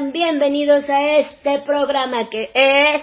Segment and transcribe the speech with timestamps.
[0.00, 3.02] Bienvenidos a este programa que es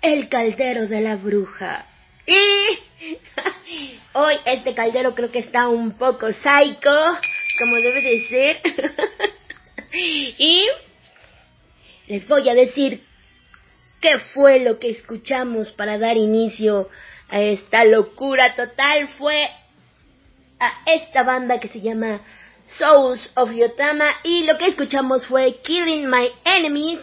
[0.00, 1.84] El Caldero de la Bruja.
[2.26, 2.78] Y
[4.14, 7.18] hoy este caldero creo que está un poco psycho,
[7.58, 8.60] como debe de ser.
[10.38, 10.66] y
[12.06, 13.02] les voy a decir
[14.00, 16.88] qué fue lo que escuchamos para dar inicio
[17.28, 19.06] a esta locura total.
[19.18, 19.50] Fue
[20.60, 22.22] a esta banda que se llama
[22.76, 27.00] Souls of Yotama y lo que escuchamos fue Killing My Enemies.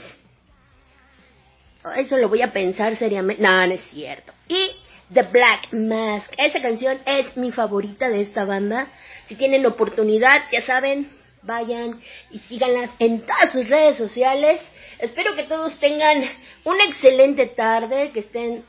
[1.84, 3.42] Oh, Eso lo voy a pensar seriamente.
[3.42, 4.34] No, no es cierto.
[4.48, 4.72] Y
[5.14, 6.34] The Black Mask.
[6.38, 8.88] Esa canción es mi favorita de esta banda.
[9.28, 11.12] Si tienen oportunidad, ya saben,
[11.44, 12.00] vayan
[12.32, 14.62] y síganlas en todas sus redes sociales.
[15.00, 16.24] Espero que todos tengan
[16.64, 18.66] una excelente tarde, que estén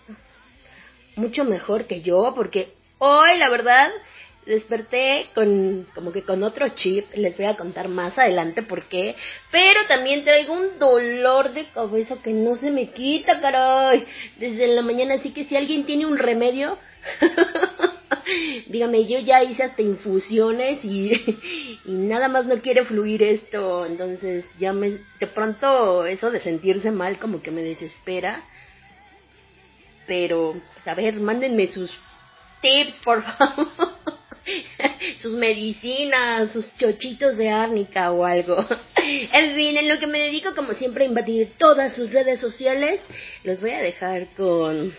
[1.15, 3.91] mucho mejor que yo, porque hoy, la verdad,
[4.47, 9.17] desperté con como que con otro chip, les voy a contar más adelante por qué,
[9.51, 14.07] pero también traigo un dolor de cabeza que no se me quita, caray,
[14.39, 16.79] desde la mañana, así que si alguien tiene un remedio,
[18.69, 21.13] dígame, yo ya hice hasta infusiones y,
[21.85, 26.93] y nada más no quiere fluir esto, entonces ya me, de pronto eso de sentirse
[26.93, 28.45] mal como que me desespera,
[30.07, 31.91] pero, pues, a ver, mándenme sus
[32.61, 34.16] tips, por favor.
[35.21, 38.65] sus medicinas, sus chochitos de árnica o algo.
[39.09, 43.01] En fin, en lo que me dedico como siempre a invadir todas sus redes sociales,
[43.45, 44.93] los voy a dejar con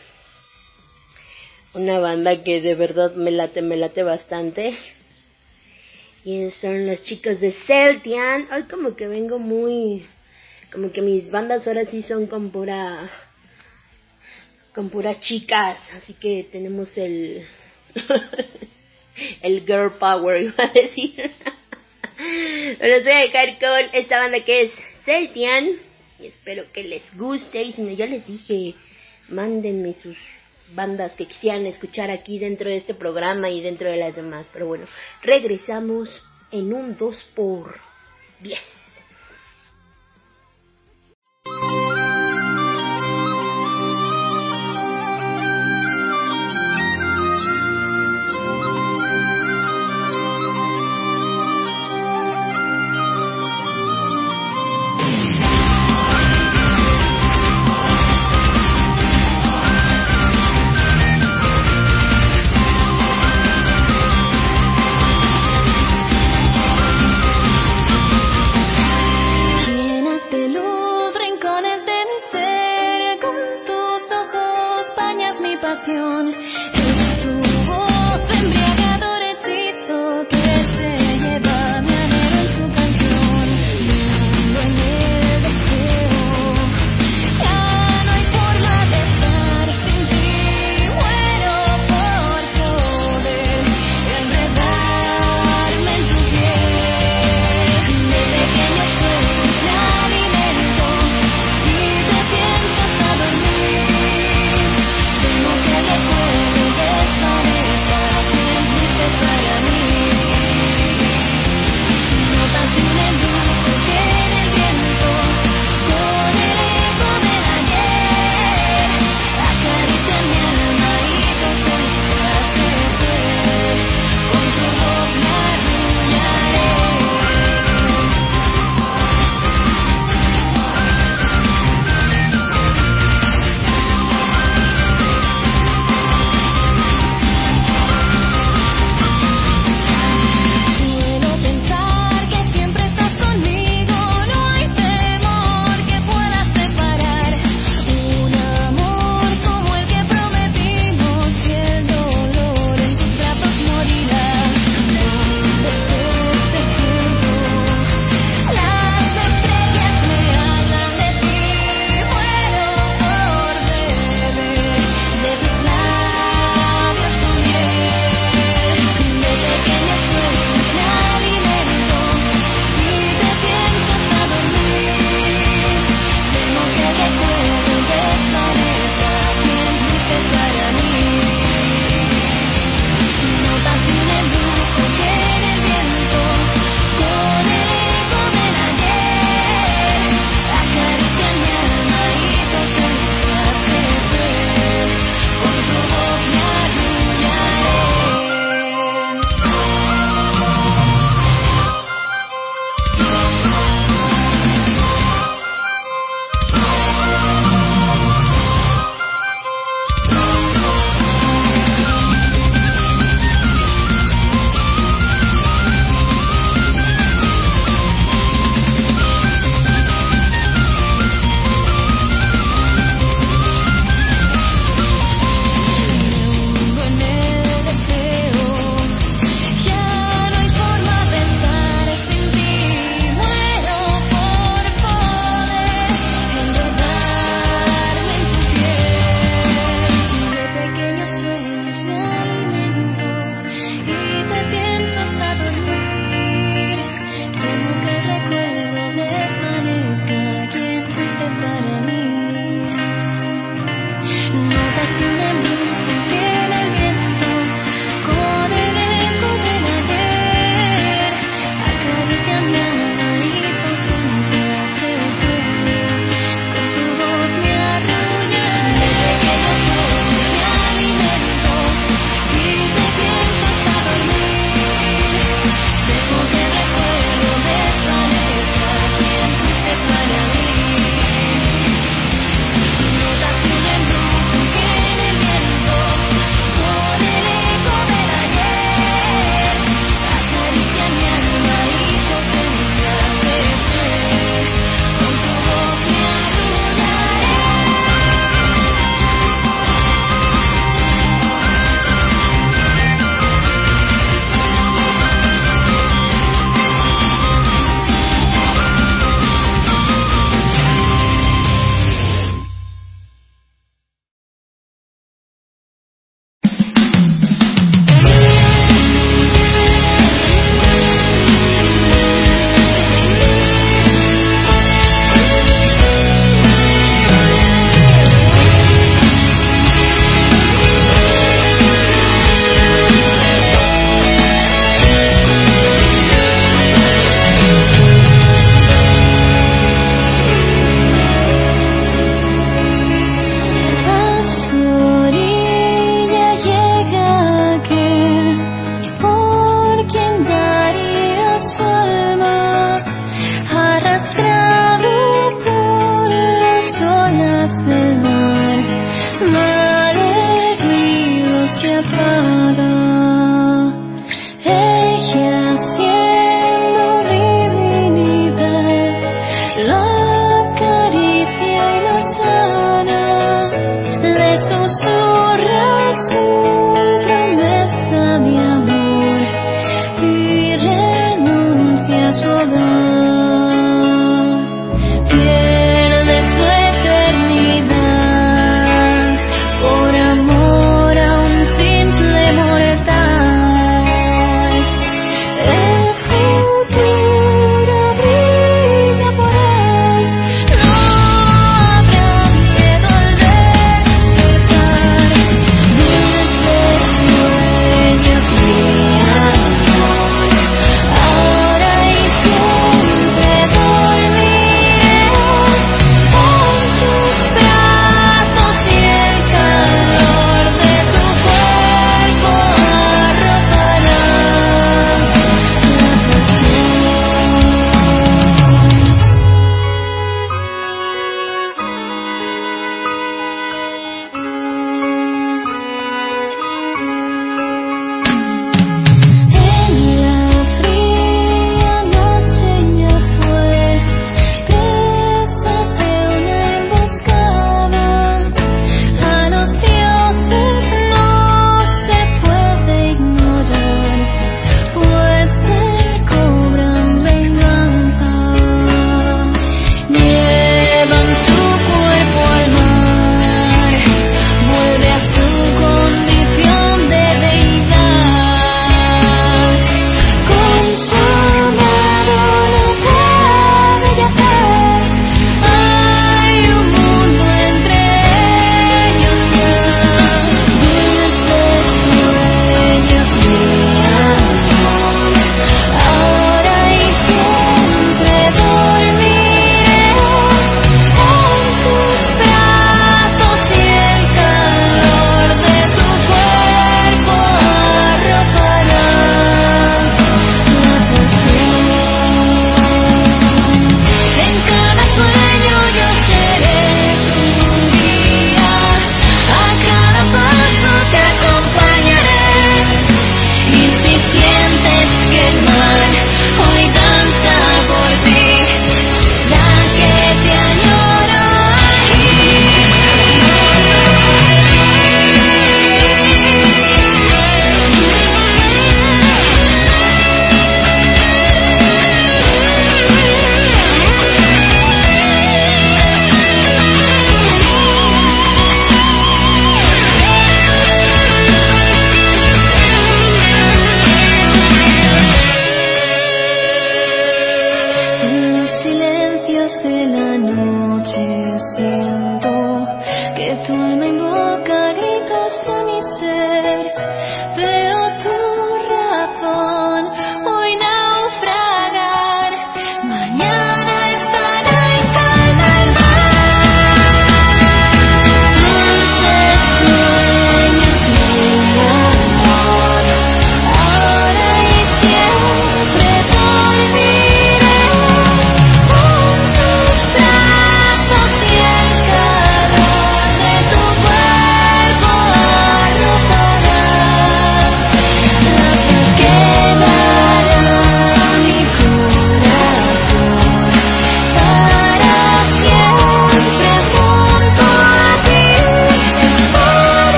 [1.73, 4.77] una banda que de verdad me late, me late bastante.
[6.23, 8.47] Y son los chicos de Celtian.
[8.53, 10.05] Hoy como que vengo muy...
[10.71, 13.09] Como que mis bandas ahora sí son con pura...
[14.73, 15.79] Con puras chicas.
[15.95, 17.45] Así que tenemos el...
[19.41, 21.31] el girl power, iba a decir.
[22.79, 24.71] Pero voy a dejar con esta banda que es
[25.05, 25.69] Celtian.
[26.19, 27.61] Y espero que les guste.
[27.61, 28.75] Y si no, ya les dije,
[29.29, 30.17] mándenme sus
[30.73, 34.45] bandas que quisieran escuchar aquí dentro de este programa y dentro de las demás.
[34.51, 34.85] Pero bueno,
[35.21, 36.09] regresamos
[36.51, 37.79] en un 2 por
[38.41, 38.76] 10.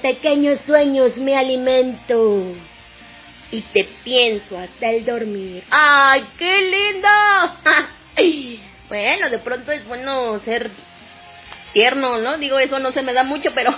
[0.00, 2.54] Pequeños sueños me alimento.
[3.50, 5.64] Y te pienso hasta el dormir.
[5.70, 7.08] ¡Ay, qué lindo!
[8.88, 10.70] bueno, de pronto es bueno ser
[11.72, 12.38] tierno, ¿no?
[12.38, 13.70] Digo, eso no se me da mucho, pero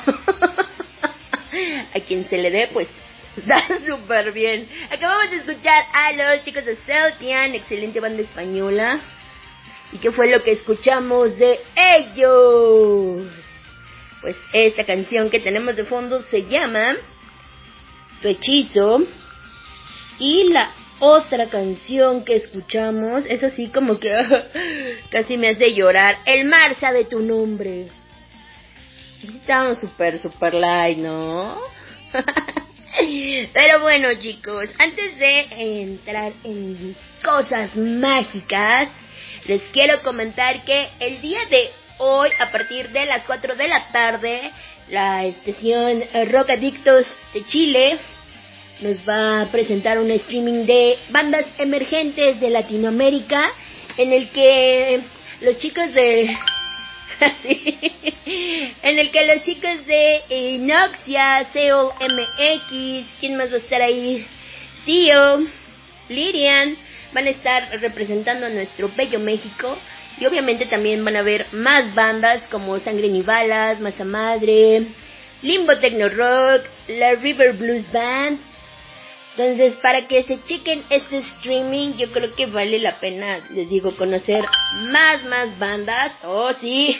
[1.94, 2.88] a quien se le dé, pues
[3.46, 4.68] da súper bien.
[4.90, 9.00] Acabamos de escuchar a los chicos de Celtian, excelente banda española.
[9.92, 13.26] ¿Y qué fue lo que escuchamos de ellos?
[14.22, 16.96] Pues esta canción que tenemos de fondo se llama
[18.22, 19.02] Tu hechizo.
[20.18, 24.12] Y la otra canción que escuchamos es así como que
[25.11, 26.18] casi me hace llorar.
[26.24, 27.88] El mar sabe tu nombre.
[29.22, 31.61] Estábamos súper, súper light, ¿no?
[33.52, 38.88] Pero bueno chicos, antes de entrar en cosas mágicas,
[39.46, 41.70] les quiero comentar que el día de
[42.02, 44.50] hoy, a partir de las 4 de la tarde,
[44.90, 47.98] la estación Rock Adictos de Chile
[48.80, 53.52] nos va a presentar un streaming de bandas emergentes de Latinoamérica
[53.96, 55.00] en el que
[55.40, 56.36] los chicos de
[58.82, 64.26] en el que los chicos de Inoxia, Seoul MX, ¿quién más va a estar ahí?
[64.84, 65.46] Tío,
[66.08, 66.76] Lirian,
[67.12, 69.78] van a estar representando a nuestro bello México.
[70.22, 74.87] Y obviamente también van a ver más bandas como Sangre ni Balas, Masa Madre,
[75.42, 78.38] Limbo Techno Rock, la River Blues Band,
[79.37, 83.96] entonces, para que se chequen este streaming, yo creo que vale la pena, les digo,
[83.96, 84.44] conocer
[84.90, 86.12] más, más bandas.
[86.22, 86.96] Oh, sí.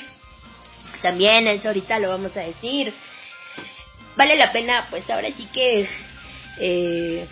[1.01, 2.93] También eso ahorita lo vamos a decir.
[4.17, 5.89] Vale la pena, pues ahora sí que
[6.59, 7.29] eh,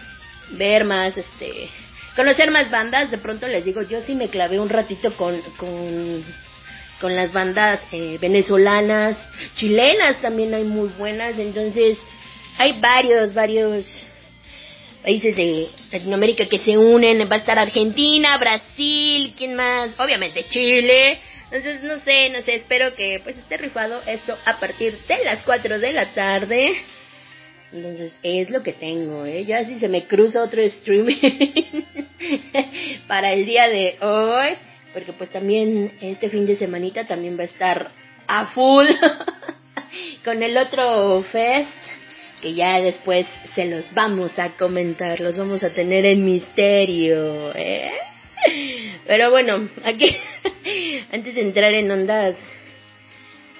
[0.50, 1.68] ver más, este,
[2.16, 3.10] conocer más bandas.
[3.10, 6.24] De pronto les digo, yo sí me clavé un ratito con, con,
[7.00, 9.16] con las bandas eh, venezolanas,
[9.56, 11.38] chilenas también hay muy buenas.
[11.38, 11.98] Entonces,
[12.58, 13.86] hay varios, varios
[15.02, 19.90] países de Latinoamérica que se unen, va a estar Argentina, Brasil, ¿quién más?
[19.98, 21.20] Obviamente Chile.
[21.50, 25.42] Entonces, no sé, no sé, espero que pues esté rifado esto a partir de las
[25.42, 26.76] 4 de la tarde.
[27.72, 29.44] Entonces, es lo que tengo, ¿eh?
[29.44, 31.14] Ya si se me cruza otro streaming
[33.06, 34.56] para el día de hoy,
[34.92, 37.90] porque pues también este fin de semanita también va a estar
[38.26, 38.86] a full
[40.24, 41.70] con el otro fest
[42.42, 47.90] que ya después se los vamos a comentar, los vamos a tener en misterio, ¿eh?
[49.06, 50.16] Pero bueno, aquí,
[51.12, 52.36] antes de entrar en ondas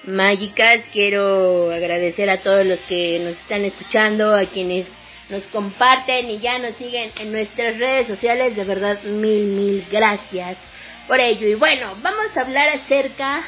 [0.05, 4.87] mágicas, quiero agradecer a todos los que nos están escuchando, a quienes
[5.29, 10.57] nos comparten y ya nos siguen en nuestras redes sociales, de verdad mil, mil gracias
[11.07, 11.47] por ello.
[11.47, 13.43] Y bueno, vamos a hablar acerca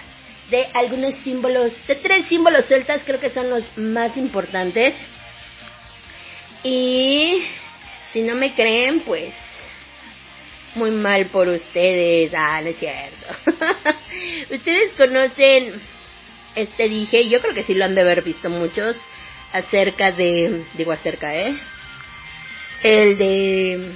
[0.49, 4.93] de algunos símbolos, de tres símbolos celtas, creo que son los más importantes.
[6.63, 7.43] Y
[8.13, 9.33] si no me creen, pues
[10.75, 12.31] muy mal por ustedes.
[12.35, 13.25] Ah, no es cierto.
[14.55, 15.81] ustedes conocen,
[16.55, 18.97] este dije, yo creo que sí lo han de haber visto muchos,
[19.51, 21.57] acerca de, digo acerca, ¿eh?
[22.81, 23.95] El de,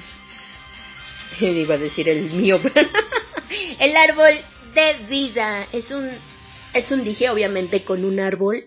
[1.41, 2.59] iba a decir el mío,
[3.79, 4.39] el árbol
[4.73, 5.67] de vida.
[5.71, 6.09] Es un,
[6.73, 8.65] es un dije obviamente con un árbol.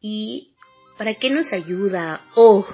[0.00, 0.54] Y
[0.96, 2.22] ¿Para qué nos ayuda?
[2.36, 2.64] Oh,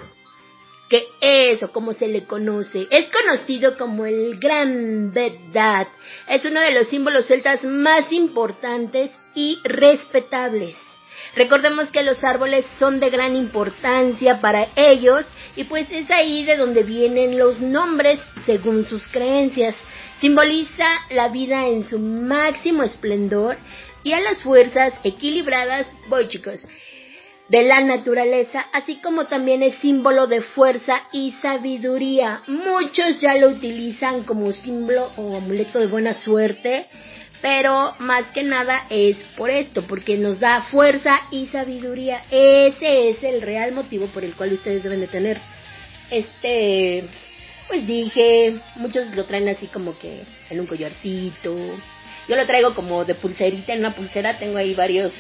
[0.91, 2.87] ¿qué es o cómo se le conoce?
[2.91, 5.89] Es conocido como el Gran Bedad.
[6.29, 10.77] Es uno de los símbolos celtas más importantes y respetables.
[11.35, 16.57] Recordemos que los árboles son de gran importancia para ellos y pues es ahí de
[16.57, 19.77] donde vienen los nombres según sus creencias.
[20.21, 23.57] Simboliza la vida en su máximo esplendor
[24.03, 26.67] y a las fuerzas equilibradas, voy chicos,
[27.49, 32.43] de la naturaleza, así como también es símbolo de fuerza y sabiduría.
[32.47, 36.87] Muchos ya lo utilizan como símbolo o amuleto de buena suerte,
[37.43, 42.23] pero más que nada es por esto, porque nos da fuerza y sabiduría.
[42.31, 45.39] Ese es el real motivo por el cual ustedes deben de tener
[46.11, 47.05] este,
[47.69, 51.57] pues dije, muchos lo traen así como que en un collarcito.
[52.29, 55.13] Yo lo traigo como de pulserita, en una pulsera tengo ahí varios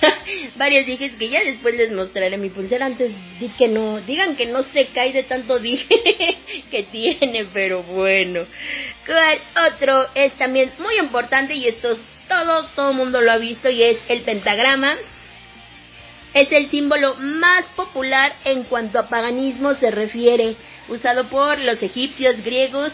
[0.56, 2.86] varios dije que ya después les mostraré mi pulsera.
[2.86, 5.88] Antes di que no, digan que no se cae de tanto dije
[6.70, 8.46] que tiene, pero bueno.
[9.06, 9.38] ¿Cuál
[9.72, 11.96] otro es también muy importante y esto
[12.28, 14.96] todo, todo el mundo lo ha visto y es el pentagrama?
[16.34, 20.56] Es el símbolo más popular en cuanto a paganismo se refiere,
[20.88, 22.92] usado por los egipcios, griegos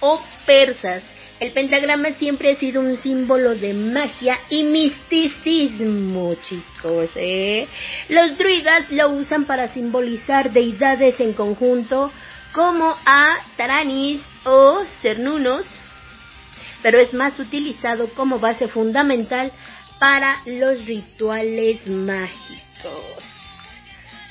[0.00, 1.02] o persas.
[1.38, 7.10] El pentagrama siempre ha sido un símbolo de magia y misticismo, chicos.
[7.16, 7.68] ¿eh?
[8.08, 12.10] Los druidas lo usan para simbolizar deidades en conjunto
[12.52, 15.66] como a Taranis o Cernunos,
[16.82, 19.52] pero es más utilizado como base fundamental
[20.00, 23.22] para los rituales mágicos.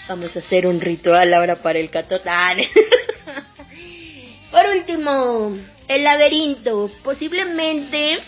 [0.08, 2.58] Vamos a hacer un ritual ahora para el catotán.
[4.52, 5.56] Por último,
[5.88, 6.90] el laberinto.
[7.04, 8.20] Posiblemente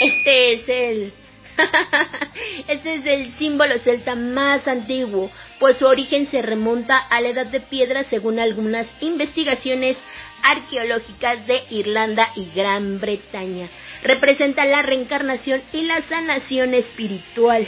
[0.00, 1.12] este es el
[2.68, 7.46] este es el símbolo celta más antiguo, pues su origen se remonta a la Edad
[7.46, 9.96] de Piedra según algunas investigaciones
[10.42, 13.68] arqueológicas de Irlanda y Gran Bretaña.
[14.02, 17.66] Representa la reencarnación y la sanación espiritual.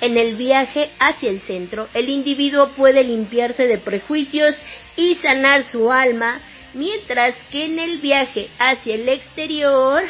[0.00, 4.60] En el viaje hacia el centro, el individuo puede limpiarse de prejuicios
[4.96, 6.40] y sanar su alma,
[6.74, 10.02] mientras que en el viaje hacia el exterior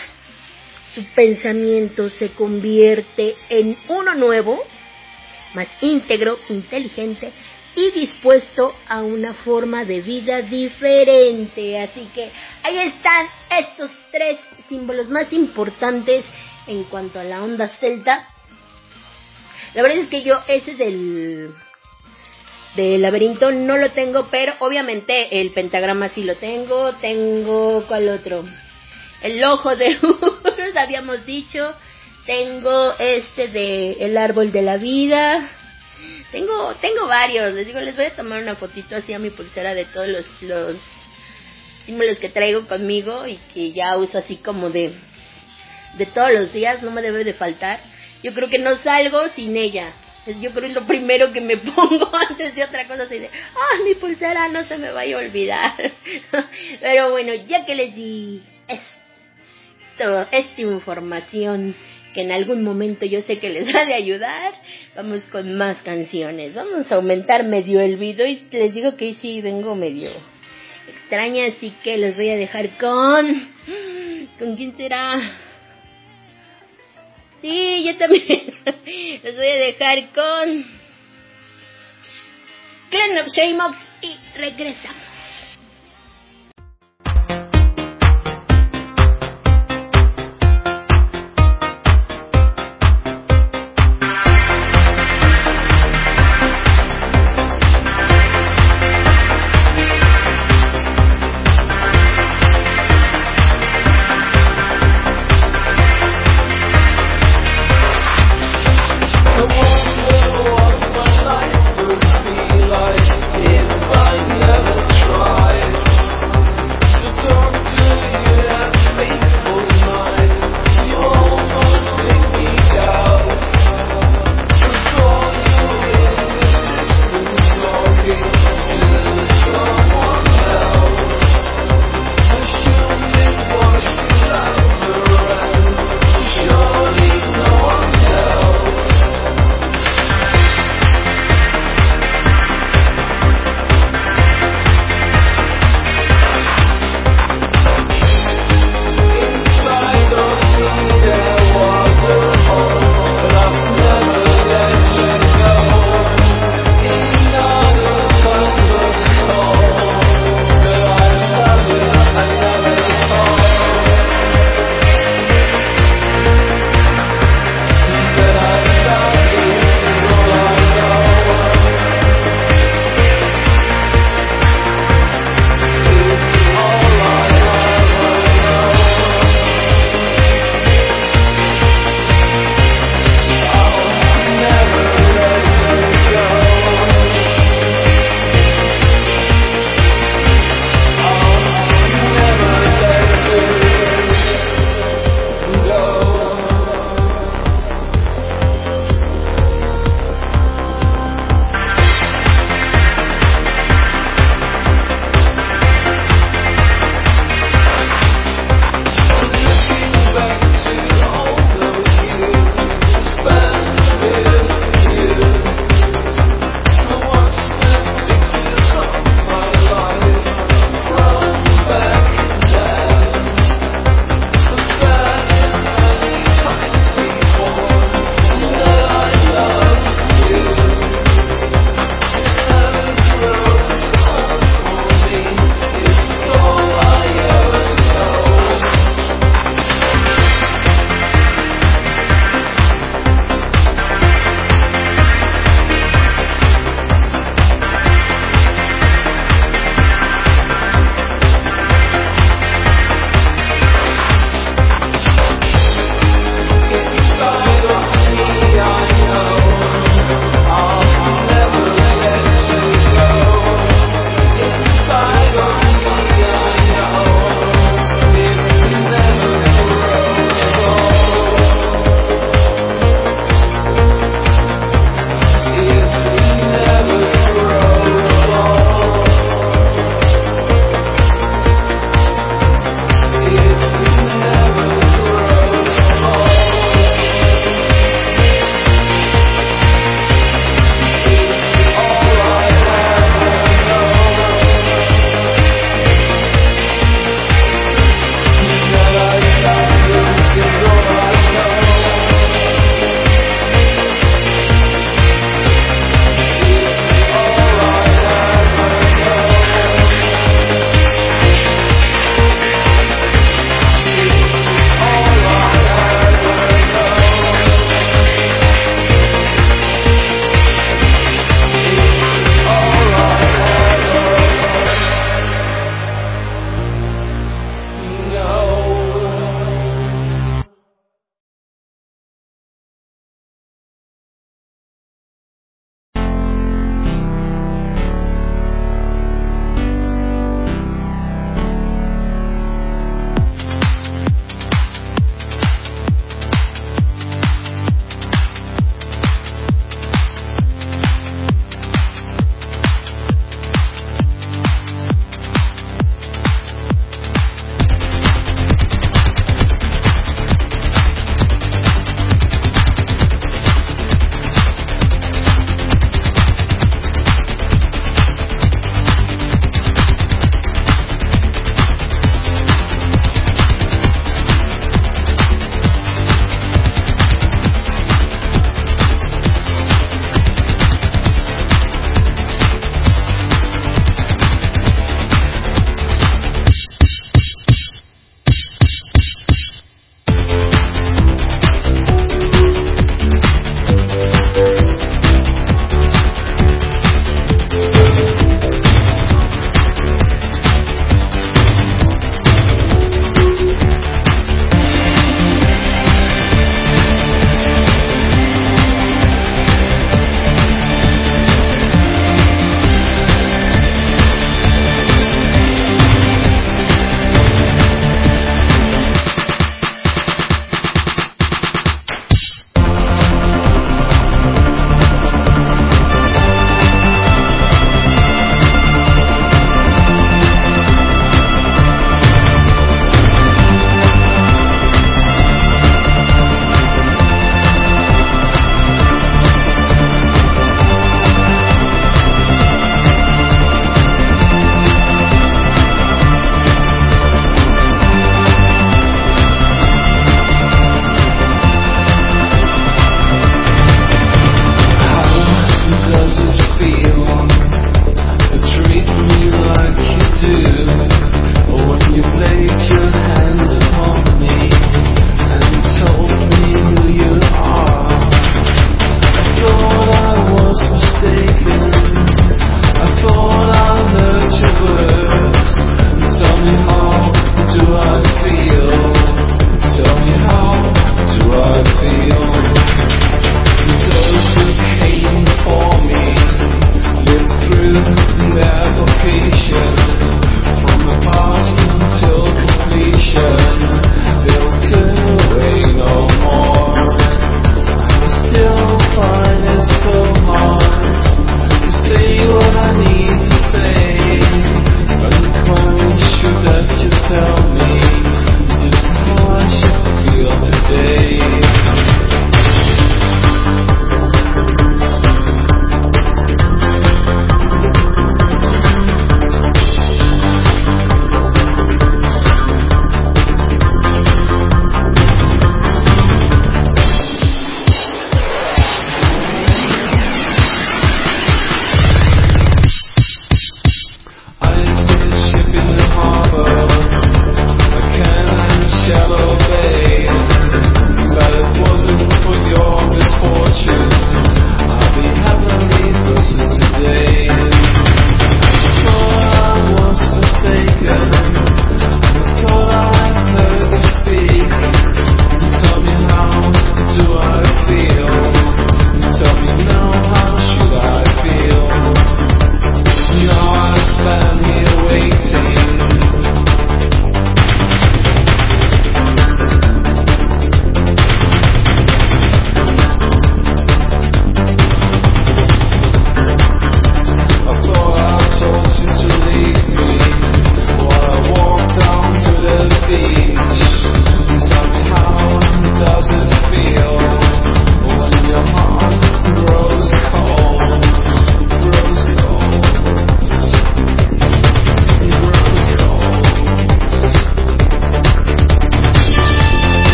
[0.95, 4.63] su pensamiento se convierte en uno nuevo,
[5.55, 7.33] más íntegro, inteligente
[7.77, 11.79] y dispuesto a una forma de vida diferente.
[11.79, 12.31] Así que
[12.63, 16.25] ahí están estos tres símbolos más importantes
[16.67, 18.27] en cuanto a la onda celta.
[19.75, 21.55] La verdad es que yo ese del
[22.77, 26.93] del laberinto no lo tengo, pero obviamente el pentagrama sí lo tengo.
[26.95, 28.45] Tengo, ¿cuál otro?
[29.23, 31.75] El ojo de Urus, habíamos dicho.
[32.27, 35.49] Tengo este de el árbol de la vida.
[36.31, 37.53] Tengo, tengo varios.
[37.55, 40.43] Les digo, les voy a tomar una fotito así a mi pulsera de todos los,
[40.43, 40.77] los
[41.87, 44.93] símbolos que traigo conmigo y que ya uso así como de,
[45.99, 46.83] de todos los días.
[46.83, 47.81] No me debe de faltar.
[48.23, 49.93] Yo creo que no salgo sin ella.
[50.27, 53.29] Yo creo que es lo primero que me pongo antes de otra cosa así de,
[53.29, 55.75] ah, mi pulsera no se me vaya a olvidar.
[56.81, 61.75] Pero bueno, ya que les di esto, esta información
[62.15, 64.53] que en algún momento yo sé que les va de ayudar,
[64.95, 66.55] vamos con más canciones.
[66.55, 70.11] Vamos a aumentar medio el video y les digo que sí vengo medio
[70.89, 73.49] extraña, así que los voy a dejar con...
[74.39, 75.50] ¿Con quién será?
[77.41, 78.55] Sí, yo también.
[79.25, 80.65] Los voy a dejar con
[82.91, 85.10] Clan of Shamox y regresamos.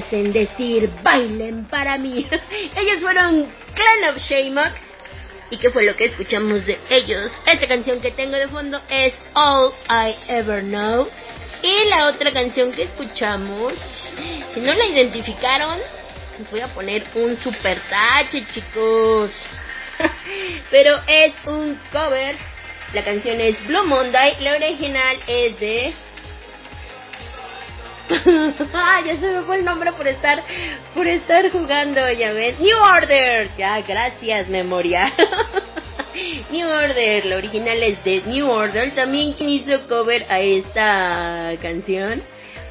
[0.00, 2.26] Hacen decir bailen para mí.
[2.76, 4.72] ellos fueron Clan of Shaymox.
[5.50, 7.32] ¿Y qué fue lo que escuchamos de ellos?
[7.46, 11.08] Esta canción que tengo de fondo es All I Ever Know.
[11.62, 13.74] Y la otra canción que escuchamos,
[14.54, 15.78] si no la identificaron,
[16.38, 19.32] les voy a poner un super tache, chicos.
[20.70, 22.36] Pero es un cover.
[22.94, 24.36] La canción es Blue Monday.
[24.40, 25.92] La original es de.
[29.06, 30.42] ya se me fue el nombre por estar
[30.94, 32.58] por estar jugando, ya ves.
[32.58, 33.50] New Order.
[33.56, 35.12] Ya, gracias, memoria.
[36.50, 38.94] New Order, la original es de New Order.
[38.94, 42.22] También quien hizo cover a esta canción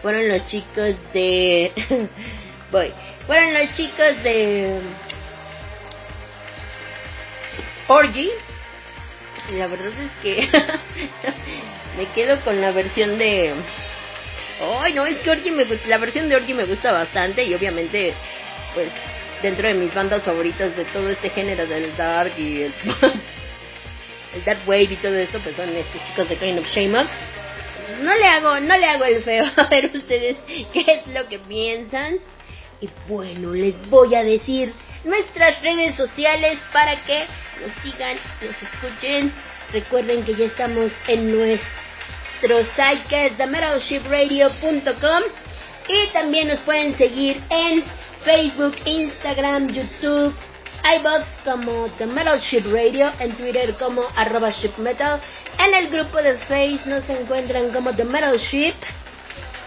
[0.02, 1.72] fueron los chicos de.
[2.72, 2.92] Voy.
[3.26, 4.82] Fueron los chicos de.
[7.88, 8.30] Orgy.
[9.54, 10.48] La verdad es que
[11.98, 13.54] me quedo con la versión de.
[14.60, 18.14] Ay, no, es que Orgy me la versión de Orgy me gusta bastante y obviamente,
[18.74, 18.90] pues,
[19.42, 22.74] dentro de mis bandas favoritas de todo este género del dark y el,
[24.46, 27.08] dark wave y todo esto, pues son estos chicos de Kind of Shame
[28.02, 30.38] No le hago, no le hago el feo a ver ustedes
[30.74, 32.18] qué es lo que piensan.
[32.82, 37.26] Y bueno, les voy a decir nuestras redes sociales para que
[37.62, 39.34] nos sigan, nos escuchen.
[39.72, 41.79] Recuerden que ya estamos en nuestro
[42.42, 45.24] site que es themetalshipradio.com
[45.88, 47.84] y también nos pueden seguir en
[48.24, 50.34] Facebook, Instagram, YouTube,
[50.84, 55.20] iBox como The Metal Ship Radio, en Twitter como arroba shipmetal,
[55.58, 58.76] en el grupo de Facebook nos encuentran como The Metal Ship,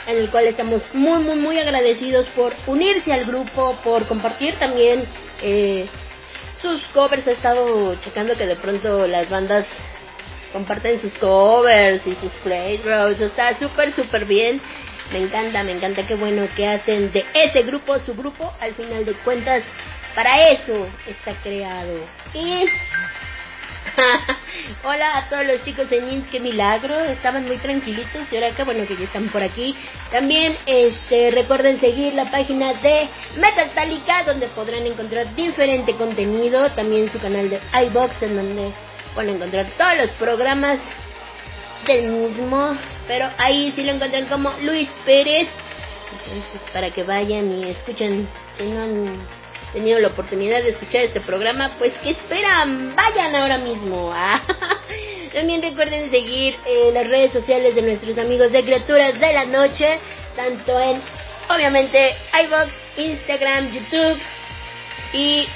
[0.07, 5.05] en el cual estamos muy muy muy agradecidos por unirse al grupo, por compartir también
[5.43, 5.87] eh,
[6.61, 7.27] sus covers.
[7.27, 9.67] He estado checando que de pronto las bandas
[10.53, 14.61] comparten sus covers y sus playgrounds, está súper súper bien.
[15.13, 18.53] Me encanta, me encanta, qué bueno que hacen de ese grupo su grupo.
[18.61, 19.63] Al final de cuentas,
[20.15, 22.07] para eso está creado.
[22.33, 22.65] Y
[24.85, 28.65] Hola a todos los chicos de Nins, qué milagro, estaban muy tranquilitos y ahora qué
[28.65, 29.77] bueno que ya están por aquí.
[30.11, 37.19] También este recuerden seguir la página de Metaltalica donde podrán encontrar diferente contenido, también su
[37.21, 38.73] canal de iBox en donde
[39.15, 40.79] pueden encontrar todos los programas
[41.87, 45.49] del mismo, pero ahí sí lo encuentran como Luis Pérez.
[46.13, 49.29] Entonces, para que vayan y escuchen, si no han
[49.73, 52.95] tenido la oportunidad de escuchar este programa, pues que esperan?
[52.95, 54.15] Vayan ahora mismo.
[55.33, 59.99] También recuerden seguir eh, las redes sociales de nuestros amigos de Criaturas de la Noche,
[60.37, 61.01] tanto en,
[61.49, 64.21] obviamente, iVoox, Instagram, YouTube
[65.15, 65.47] y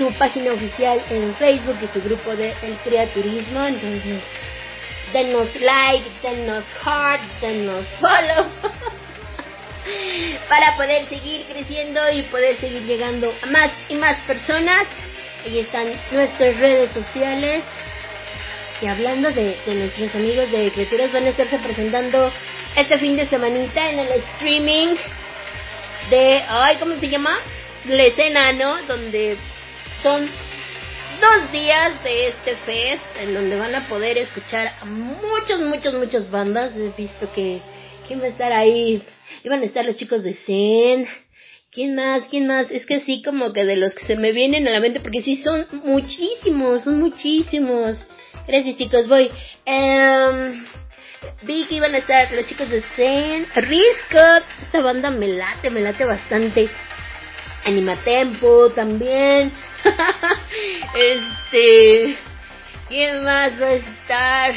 [0.00, 3.66] su página oficial en Facebook y su grupo de El Criaturismo.
[3.66, 4.22] Entonces,
[5.12, 8.46] denos like, denos heart, denos follow.
[10.48, 14.86] para poder seguir creciendo y poder seguir llegando a más y más personas.
[15.44, 17.62] Ahí están nuestras redes sociales.
[18.80, 22.32] Y hablando de, nuestros amigos de Criaturas, van a estarse presentando
[22.74, 24.96] este fin de semanita en el streaming
[26.08, 27.36] de, ay, ¿cómo se llama?
[27.84, 28.82] La escena, ¿no?
[28.84, 29.36] Donde
[30.02, 30.28] son
[31.20, 36.30] dos días de este fest en donde van a poder escuchar a muchos, muchos, muchas
[36.30, 36.72] bandas.
[36.74, 37.60] He visto que,
[38.06, 39.02] quién va a estar ahí.
[39.44, 41.06] Iban a estar los chicos de Zen.
[41.70, 42.22] ¿Quién más?
[42.30, 42.70] ¿Quién más?
[42.70, 45.22] Es que así como que de los que se me vienen a la mente, porque
[45.22, 47.96] sí son muchísimos, son muchísimos.
[48.48, 49.30] Gracias chicos, voy.
[49.66, 50.66] Um,
[51.42, 55.80] vi que iban a estar los chicos de Zen, Riscot, esta banda me late, me
[55.80, 56.68] late bastante.
[57.64, 59.52] Animatempo también.
[60.94, 62.16] este,
[62.88, 64.54] ¿quién más va a estar?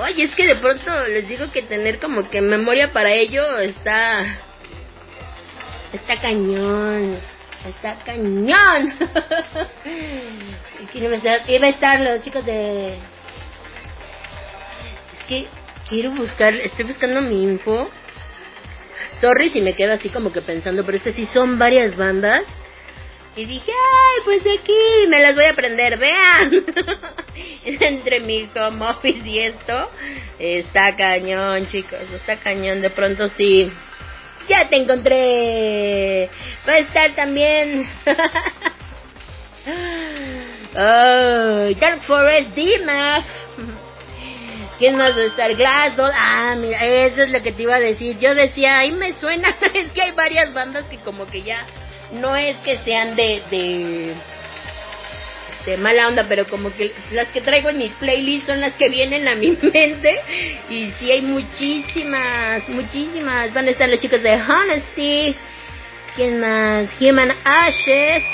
[0.00, 4.24] Oye, es que de pronto les digo que tener como que memoria para ello está.
[5.92, 7.18] Está cañón.
[7.66, 8.94] Está cañón.
[10.94, 12.94] Iba a estar los chicos de.
[15.14, 15.46] Es que
[15.88, 16.54] quiero buscar.
[16.54, 17.90] Estoy buscando mi info.
[19.20, 22.42] Sorry si me quedo así como que pensando, pero es que sí son varias bandas.
[23.34, 26.66] Y dije, ay, pues aquí me las voy a aprender, vean.
[27.64, 29.90] Entre mi home office y esto,
[30.38, 32.82] está cañón, chicos, está cañón.
[32.82, 33.72] De pronto sí,
[34.48, 36.28] ya te encontré.
[36.68, 37.88] Va a estar también.
[40.76, 43.24] oh, Dark Forest Dima.
[44.78, 45.54] ¿Quién más va a estar?
[45.54, 46.10] Glassdoor.
[46.14, 48.18] Ah, mira, eso es lo que te iba a decir.
[48.18, 49.48] Yo decía, ahí me suena.
[49.74, 51.66] es que hay varias bandas que como que ya
[52.12, 54.14] no es que sean de, de
[55.62, 58.88] este, mala onda, pero como que las que traigo en mi playlist son las que
[58.88, 60.20] vienen a mi mente.
[60.68, 63.54] Y sí hay muchísimas, muchísimas.
[63.54, 65.36] Van a estar los chicos de Honesty.
[66.16, 66.88] ¿Quién más?
[67.00, 68.24] Human Ashes.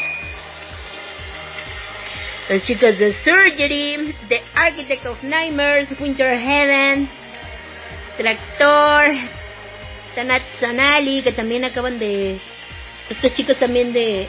[2.48, 7.10] Los chicos de Surgery, The Architect of Nightmares, Winter Heaven,
[8.16, 9.02] Tractor,
[10.14, 12.40] Tanat Sanali, que también acaban de...
[13.08, 14.28] Estos chicos también de...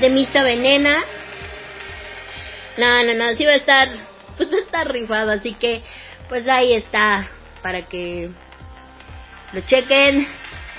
[0.00, 1.04] De Misa Venena.
[2.76, 3.88] No, no, no, sí va a estar...
[4.36, 5.82] Pues va a estar rifado, así que...
[6.28, 7.28] Pues ahí está,
[7.62, 8.30] para que
[9.52, 10.26] lo chequen.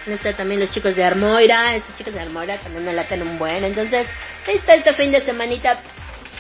[0.07, 3.63] Está también los chicos de Armoira, estos chicos de Armoira también me laten un buen.
[3.63, 4.05] Entonces,
[4.45, 5.80] ahí está este fin de semanita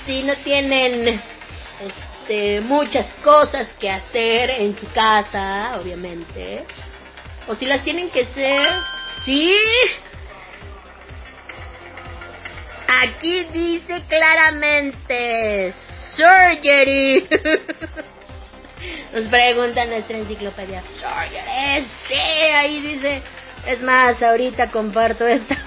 [0.05, 1.19] si no tienen
[1.81, 6.63] este, muchas cosas que hacer en su casa, obviamente,
[7.47, 8.69] o si las tienen que hacer,
[9.23, 9.51] sí.
[12.87, 15.73] Aquí dice claramente
[16.15, 17.27] surgery.
[19.13, 20.81] Nos pregunta nuestra enciclopedia.
[20.81, 22.13] Surgery, sí,
[22.53, 23.21] ahí dice.
[23.65, 25.55] Es más, ahorita comparto esto.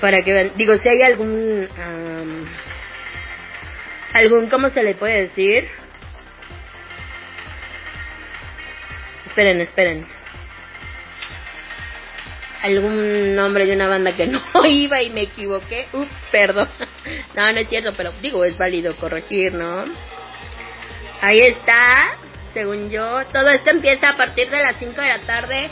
[0.00, 1.66] para que vean, digo, si hay algún,
[4.12, 5.66] algún, ¿cómo se le puede decir?
[9.24, 10.06] Esperen, esperen.
[12.64, 15.86] Algún nombre de una banda que no iba y me equivoqué.
[15.92, 16.68] Ups, perdón.
[17.34, 19.84] No, no es cierto, pero digo, es válido corregir, ¿no?
[21.20, 22.16] Ahí está,
[22.54, 23.26] según yo.
[23.32, 25.70] Todo esto empieza a partir de las 5 de la tarde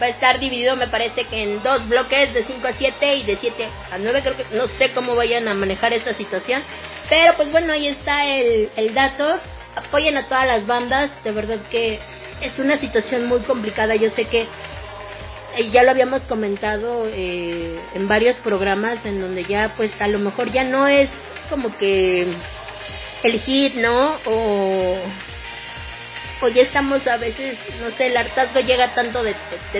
[0.00, 3.22] va a estar dividido me parece que en dos bloques de 5 a 7 y
[3.24, 6.62] de 7 a 9 creo que no sé cómo vayan a manejar esta situación
[7.08, 9.38] pero pues bueno ahí está el, el dato
[9.76, 11.98] apoyen a todas las bandas de verdad que
[12.40, 14.46] es una situación muy complicada yo sé que
[15.56, 20.18] eh, ya lo habíamos comentado eh, en varios programas en donde ya pues a lo
[20.18, 21.08] mejor ya no es
[21.48, 22.26] como que
[23.22, 24.98] el hit no o
[26.42, 29.34] o ya estamos a veces, no sé, el hartazgo llega tanto de,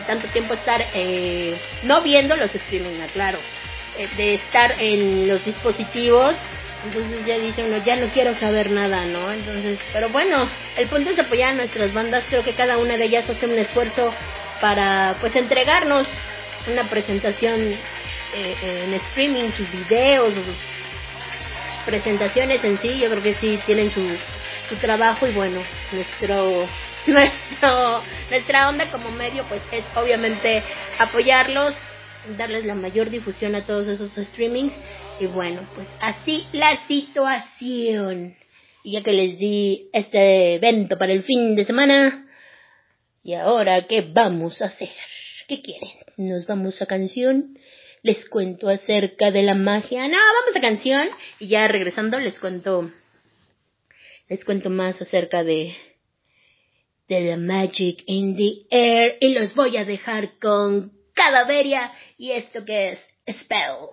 [0.07, 3.39] tanto tiempo estar, eh, no viendo los streaming, claro,
[3.99, 6.35] eh, de estar en los dispositivos,
[6.85, 9.33] entonces ya dice uno, ya no quiero saber nada, ¿no?
[9.33, 13.05] Entonces, pero bueno, el punto es apoyar a nuestras bandas, creo que cada una de
[13.05, 14.13] ellas hace un esfuerzo
[14.61, 16.07] para, pues, entregarnos
[16.67, 17.61] una presentación
[18.35, 20.45] eh, en streaming, sus videos, sus
[21.87, 24.01] presentaciones en sí, yo creo que sí tienen su
[24.71, 25.61] su trabajo y bueno,
[25.93, 26.67] nuestro
[27.07, 30.63] nuestro nuestra onda como medio pues es obviamente
[30.99, 31.75] apoyarlos,
[32.39, 34.73] darles la mayor difusión a todos esos streamings
[35.19, 38.37] y bueno, pues así la situación.
[38.83, 42.27] Y ya que les di este evento para el fin de semana,
[43.23, 44.91] ¿y ahora qué vamos a hacer?
[45.49, 45.91] ¿Qué quieren?
[46.17, 47.59] ¿Nos vamos a canción?
[48.03, 50.09] Les cuento acerca de la magia.
[50.09, 51.09] No, vamos a canción
[51.39, 52.91] y ya regresando les cuento
[54.31, 55.77] les cuento más acerca de,
[57.09, 62.65] de la Magic in the Air y los voy a dejar con Cadaveria y esto
[62.65, 62.99] que es
[63.41, 63.91] Spell.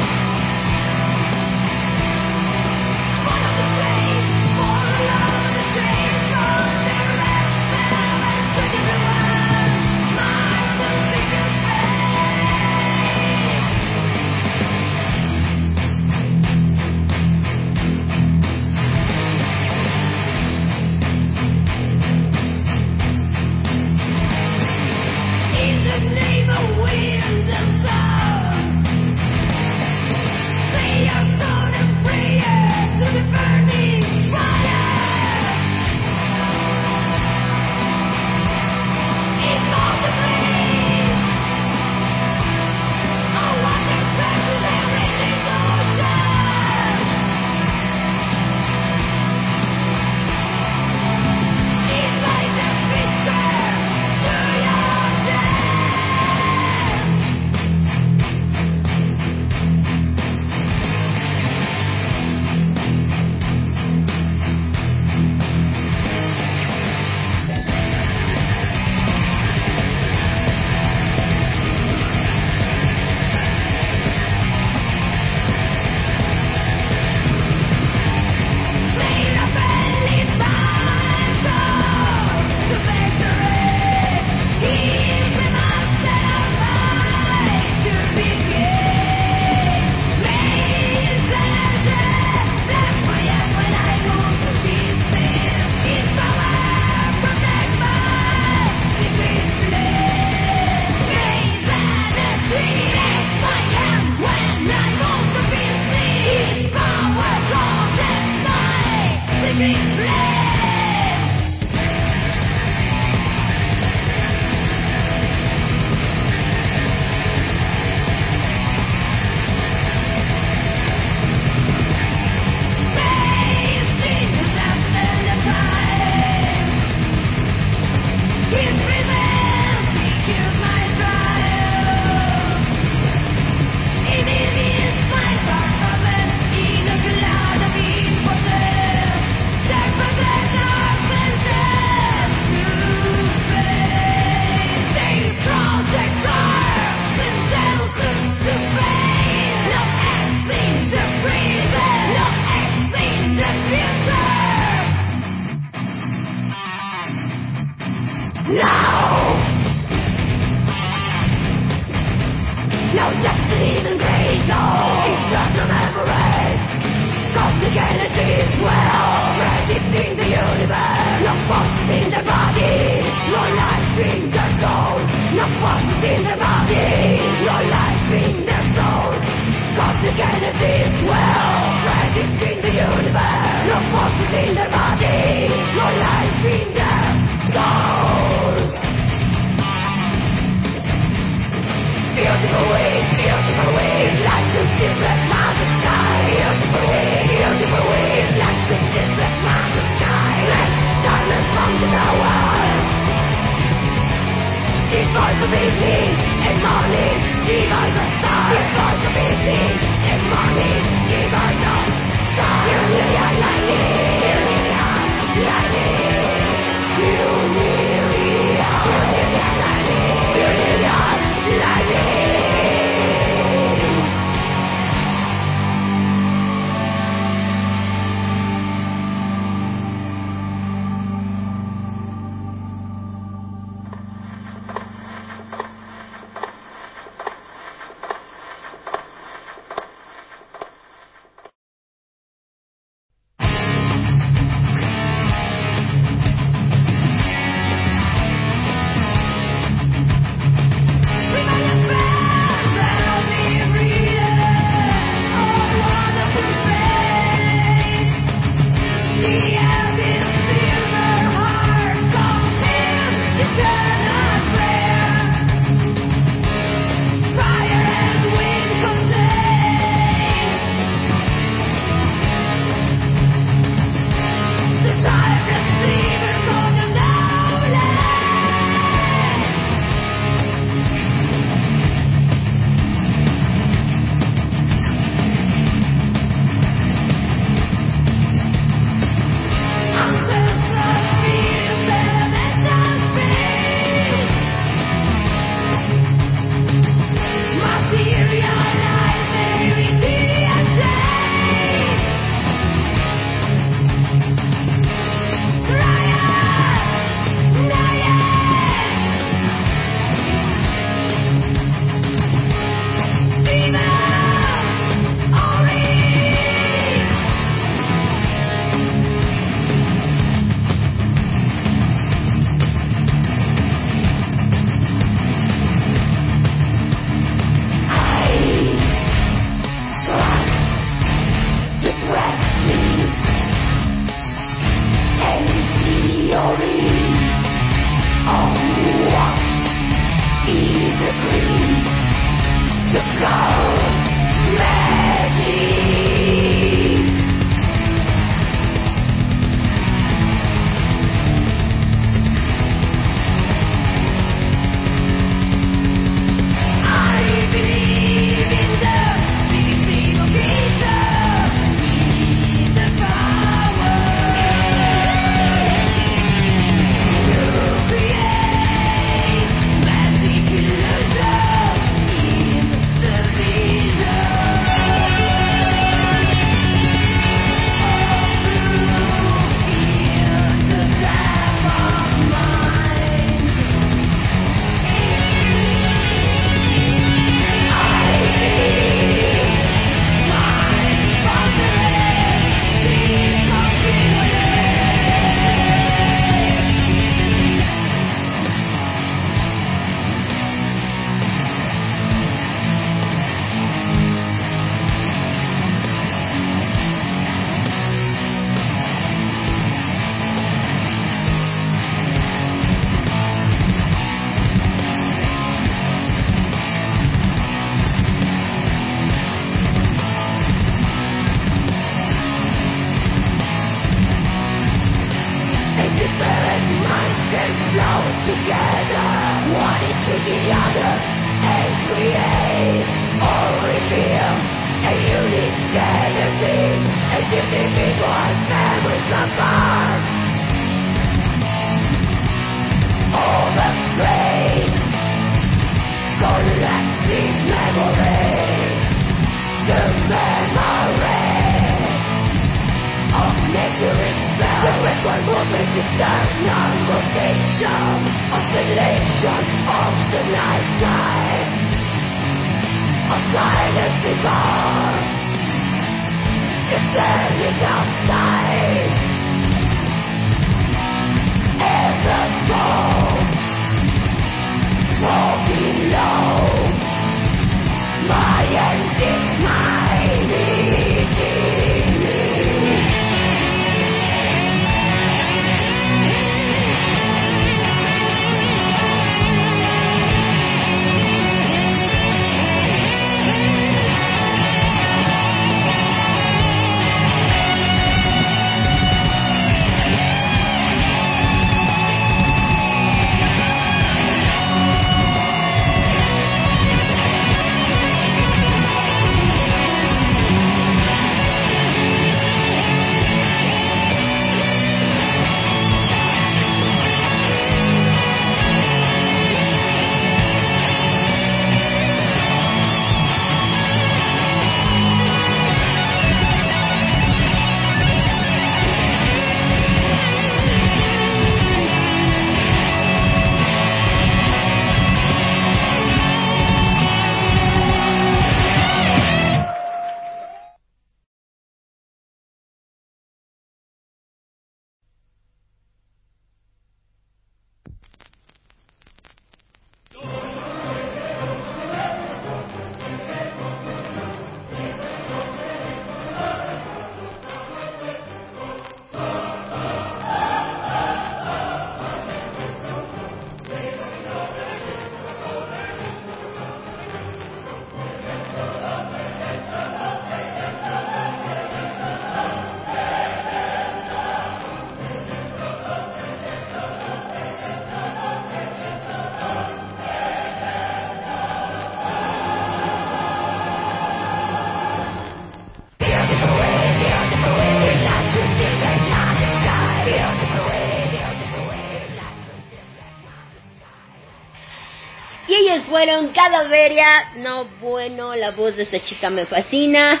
[596.02, 597.12] Fueron Cadaveria.
[597.16, 600.00] No, bueno, la voz de esta chica me fascina.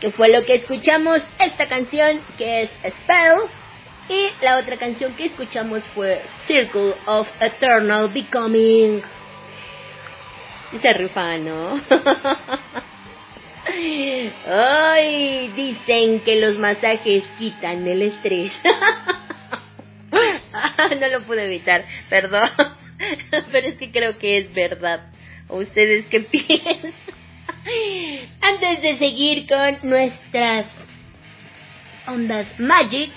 [0.00, 2.70] Que fue lo que escuchamos esta canción que es
[3.00, 3.42] Spell.
[4.08, 9.02] Y la otra canción que escuchamos fue Circle of Eternal Becoming.
[10.72, 11.80] Dice Rufano.
[14.46, 18.52] Ay, dicen que los masajes quitan el estrés.
[21.00, 22.50] no lo pude evitar, perdón.
[23.52, 25.12] Pero es que creo que es verdad.
[25.48, 26.92] ¿O ustedes qué piensan?
[28.40, 30.66] Antes de seguir con nuestras
[32.06, 33.12] ondas Magic,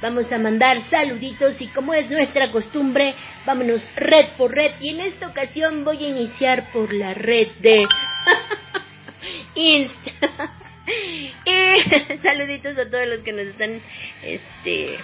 [0.00, 3.14] vamos a mandar saluditos y como es nuestra costumbre,
[3.44, 4.72] vámonos red por red.
[4.80, 7.86] Y en esta ocasión voy a iniciar por la red de
[9.54, 10.50] Insta.
[11.44, 13.80] y saluditos a todos los que nos están
[14.22, 14.98] este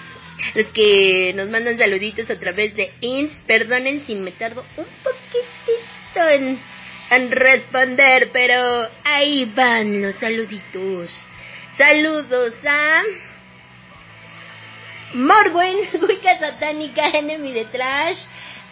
[0.55, 3.33] los que nos mandan saluditos a través de INS.
[3.47, 6.29] Perdonen si me tardo un poquitito
[7.11, 11.11] en, responder, pero ahí van los saluditos.
[11.77, 13.03] Saludos a
[15.15, 15.77] Morguen,
[16.07, 18.19] Wicca Satánica, Enemy de Trash,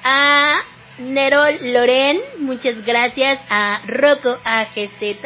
[0.04, 0.60] a
[0.98, 5.16] Nerol Loren, muchas gracias, a Rocco AGZ,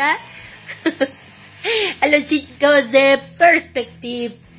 [2.00, 4.49] a los chicos de Perspective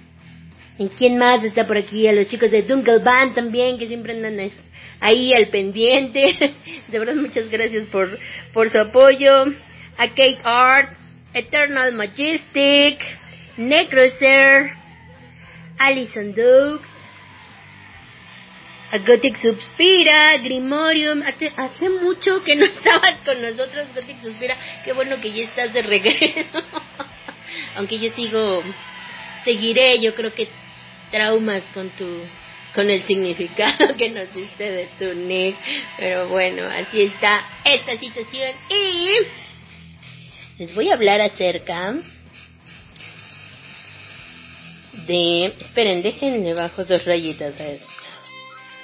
[0.82, 2.08] ¿En quién más está por aquí?
[2.08, 4.50] A los chicos de Dunkel Band también, que siempre andan
[5.00, 6.36] ahí al pendiente.
[6.88, 8.18] De verdad, muchas gracias por,
[8.52, 9.46] por su apoyo.
[10.00, 10.98] A Kate Art,
[11.36, 12.98] Eternal Majestic,
[13.58, 14.72] Necroser,
[15.78, 16.90] Alison Dukes,
[18.92, 21.22] a Gothic Suspira, Grimorium.
[21.22, 24.58] Hace, hace mucho que no estabas con nosotros, Gothic Suspira.
[24.84, 26.60] Qué bueno que ya estás de regreso.
[27.76, 28.64] Aunque yo sigo,
[29.44, 30.61] seguiré, yo creo que
[31.12, 32.22] traumas con tu
[32.74, 35.58] con el significado que nos diste de tu nick,
[35.98, 38.56] pero bueno, así está esta situación.
[38.70, 39.10] Y
[40.58, 41.96] les voy a hablar acerca
[45.08, 47.92] de, esperen, déjenme bajo dos rayitas a esto.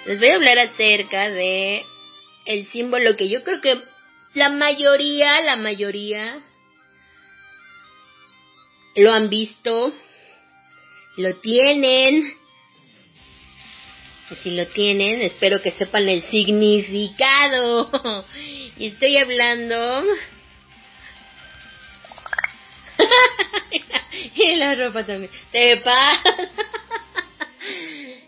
[0.05, 1.85] Les voy a hablar acerca de
[2.45, 3.79] el símbolo que yo creo que
[4.33, 6.39] la mayoría, la mayoría
[8.95, 9.93] lo han visto,
[11.17, 12.23] lo tienen.
[14.43, 18.25] Si lo tienen, espero que sepan el significado.
[18.79, 20.03] Y estoy hablando...
[24.35, 25.31] y la ropa también.
[25.51, 26.21] Te pasa.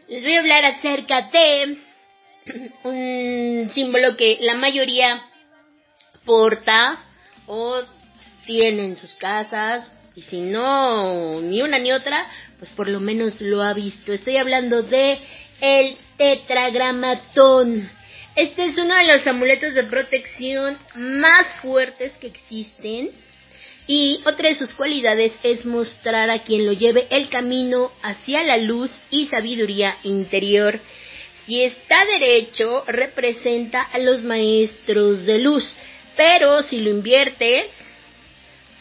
[0.08, 1.78] Les voy a hablar acerca de
[2.84, 5.24] un símbolo que la mayoría
[6.26, 6.98] porta
[7.46, 7.80] o
[8.46, 13.40] tiene en sus casas y si no ni una ni otra, pues por lo menos
[13.42, 14.12] lo ha visto.
[14.12, 15.20] Estoy hablando de
[15.62, 17.90] el tetragramatón.
[18.36, 23.12] Este es uno de los amuletos de protección más fuertes que existen.
[23.88, 28.58] Y otra de sus cualidades es mostrar a quien lo lleve el camino hacia la
[28.58, 30.80] luz y sabiduría interior.
[31.46, 35.66] Si está derecho, representa a los maestros de luz.
[36.16, 37.66] Pero si lo inviertes,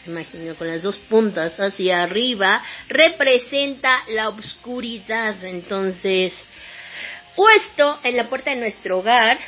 [0.09, 5.43] imagino con las dos puntas hacia arriba, representa la oscuridad.
[5.43, 6.33] Entonces,
[7.35, 9.39] puesto en la puerta de nuestro hogar,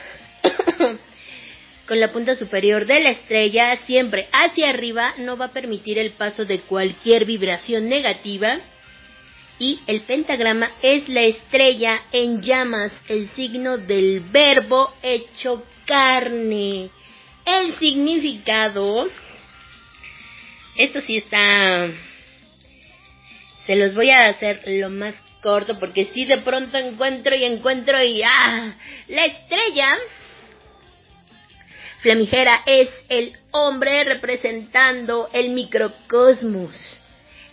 [1.87, 6.11] con la punta superior de la estrella siempre hacia arriba, no va a permitir el
[6.11, 8.59] paso de cualquier vibración negativa.
[9.59, 16.89] Y el pentagrama es la estrella en llamas, el signo del verbo hecho carne.
[17.45, 19.07] El significado,
[20.75, 21.89] esto sí está,
[23.65, 28.01] se los voy a hacer lo más corto porque si de pronto encuentro y encuentro
[28.03, 28.75] y ah,
[29.07, 29.89] la estrella
[32.01, 36.97] flamijera es el hombre representando el microcosmos.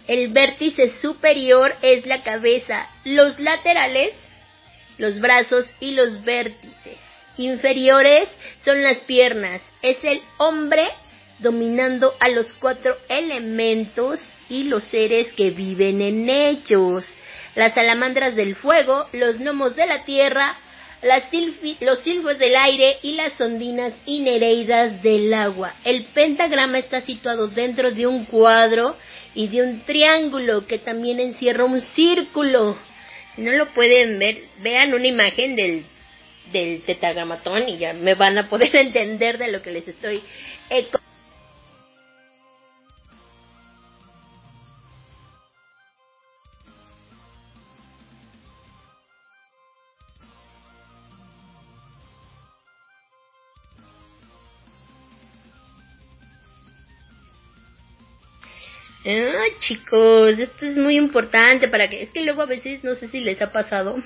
[0.06, 4.14] El vértice superior es la cabeza, los laterales,
[4.96, 6.98] los brazos y los vértices
[7.38, 8.28] inferiores
[8.64, 9.62] son las piernas.
[9.82, 10.88] Es el hombre
[11.38, 17.04] dominando a los cuatro elementos y los seres que viven en ellos
[17.58, 20.56] las salamandras del fuego, los gnomos de la tierra,
[21.80, 25.74] los silfos del aire y las ondinas y nereidas del agua.
[25.84, 28.96] El pentagrama está situado dentro de un cuadro
[29.34, 32.76] y de un triángulo que también encierra un círculo.
[33.34, 35.84] Si no lo pueden ver, vean una imagen del,
[36.52, 40.22] del tetragramatón y ya me van a poder entender de lo que les estoy
[40.70, 40.86] eh,
[59.10, 62.02] Ay, chicos, esto es muy importante para que...
[62.02, 63.96] Es que luego a veces, no sé si les ha pasado,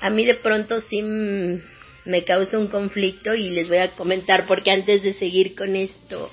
[0.00, 4.70] a mí de pronto sí me causa un conflicto y les voy a comentar porque
[4.70, 6.30] antes de seguir con esto...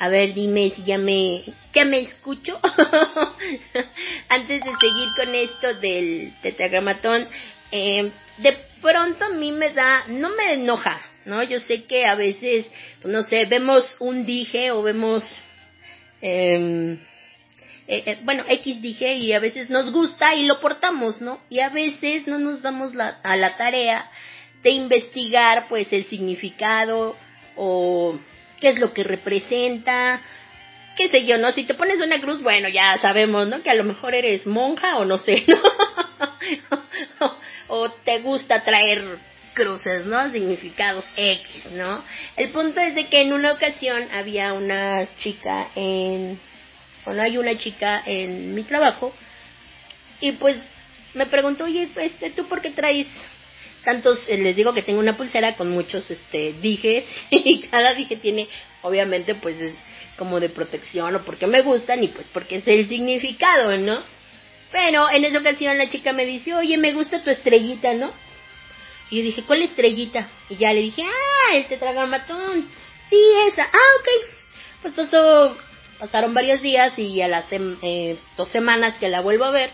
[0.00, 1.44] A ver, dime si ya me...
[1.72, 2.58] ¿Ya me escucho?
[4.28, 7.28] antes de seguir con esto del tetragramatón,
[7.70, 10.06] eh, de pronto a mí me da...
[10.08, 11.40] No me enoja, ¿no?
[11.44, 12.66] Yo sé que a veces,
[13.04, 15.51] no sé, vemos un dije o vemos Em,
[16.22, 16.98] eh,
[17.88, 21.40] eh, bueno, X dije y a veces nos gusta y lo portamos, ¿no?
[21.50, 24.10] Y a veces no nos damos la, a la tarea
[24.62, 27.16] de investigar pues el significado
[27.56, 28.18] o
[28.60, 30.22] qué es lo que representa,
[30.96, 31.50] qué sé yo, ¿no?
[31.52, 33.62] Si te pones una cruz, bueno, ya sabemos, ¿no?
[33.62, 35.60] Que a lo mejor eres monja o no sé, ¿no?
[37.68, 39.18] o te gusta traer
[39.54, 40.30] cruces, ¿no?
[40.32, 42.02] Significados X, ¿no?
[42.36, 46.40] El punto es de que en una ocasión había una chica en,
[47.04, 49.12] bueno, hay una chica en mi trabajo
[50.20, 50.56] y pues
[51.14, 53.06] me preguntó, oye, este, ¿tú por qué traes
[53.84, 58.16] tantos, eh, les digo que tengo una pulsera con muchos, este, dijes y cada dije
[58.16, 58.48] tiene,
[58.82, 59.74] obviamente, pues es
[60.16, 64.00] como de protección o porque me gustan y pues porque es el significado, ¿no?
[64.70, 68.12] Pero en esa ocasión la chica me dice, oye, me gusta tu estrellita, ¿no?
[69.12, 70.26] Y yo dije, ¿cuál estrellita?
[70.48, 72.66] Y ya le dije, ah, el tetragramatón.
[73.10, 73.64] Sí, esa.
[73.64, 74.08] Ah, ok.
[74.80, 75.54] Pues pasó,
[75.98, 79.70] pasaron varios días y a las eh, dos semanas que la vuelvo a ver,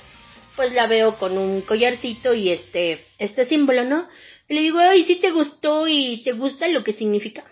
[0.57, 4.09] pues la veo con un collarcito y este, este símbolo, ¿no?
[4.49, 7.45] Y le digo, ay, sí te gustó y te gusta lo que significa.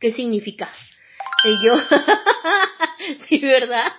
[0.00, 0.72] ¿Qué significa?
[1.44, 1.74] Y yo,
[3.28, 3.92] sí, ¿verdad?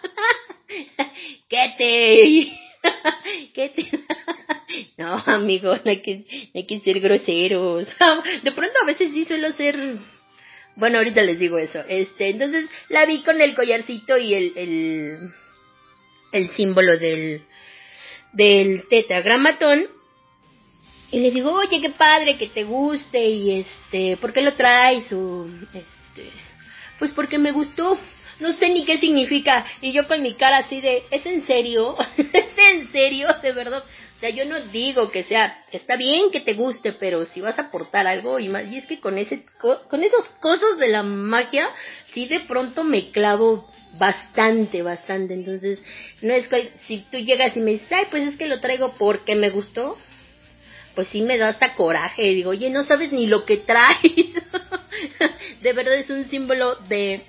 [1.48, 2.69] ¿Qué te?
[3.54, 3.90] ¿Qué te?
[4.98, 7.88] No, amigo, no hay, que, hay que ser groseros.
[8.44, 9.98] De pronto a veces sí suelo ser...
[10.76, 11.84] Bueno, ahorita les digo eso.
[11.88, 15.32] Este, entonces la vi con el collarcito y el, el,
[16.32, 17.42] el símbolo del,
[18.34, 19.88] del tetragramatón.
[21.12, 25.12] Y le digo, oye, qué padre que te guste y este, ¿por qué lo traes?
[25.12, 26.30] O, este,
[27.00, 27.98] pues porque me gustó
[28.40, 29.66] no sé ni qué significa.
[29.82, 31.96] Y yo con mi cara así de, ¿es en serio?
[32.18, 33.28] ¿Es en serio?
[33.42, 33.84] De verdad.
[34.18, 37.58] O sea, yo no digo que sea, está bien que te guste, pero si vas
[37.58, 39.46] a aportar algo y más, y es que con ese,
[39.90, 41.70] con esos cosas de la magia,
[42.14, 45.34] sí de pronto me clavo bastante, bastante.
[45.34, 45.82] Entonces,
[46.22, 48.94] no es que si tú llegas y me dices, ay, pues es que lo traigo
[48.98, 49.98] porque me gustó,
[50.96, 52.24] pues sí me da hasta coraje.
[52.24, 54.02] Digo, oye, no sabes ni lo que traes.
[55.62, 57.22] de verdad es un símbolo de,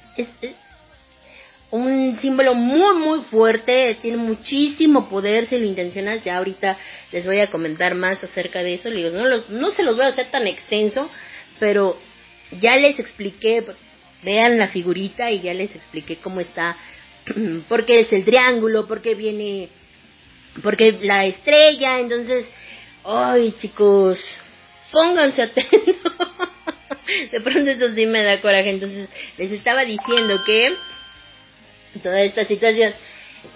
[1.70, 6.76] un símbolo muy muy fuerte, tiene muchísimo poder si lo intencionas, ya ahorita
[7.12, 10.06] les voy a comentar más acerca de eso, digo, no, los, no se los voy
[10.06, 11.08] a hacer tan extenso,
[11.60, 11.96] pero
[12.60, 13.64] ya les expliqué,
[14.22, 16.76] vean la figurita y ya les expliqué cómo está,
[17.68, 19.68] porque es el triángulo, porque viene,
[20.64, 22.46] porque la estrella, entonces,
[23.04, 24.18] ay chicos,
[24.90, 26.12] pónganse atentos,
[27.30, 30.74] de pronto eso sí me da coraje, entonces les estaba diciendo que
[32.02, 32.92] toda esta situación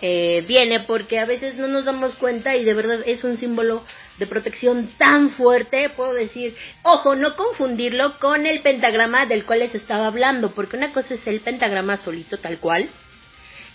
[0.00, 3.84] eh, viene porque a veces no nos damos cuenta y de verdad es un símbolo
[4.18, 9.74] de protección tan fuerte, puedo decir, ojo, no confundirlo con el pentagrama del cual les
[9.74, 12.88] estaba hablando, porque una cosa es el pentagrama solito tal cual,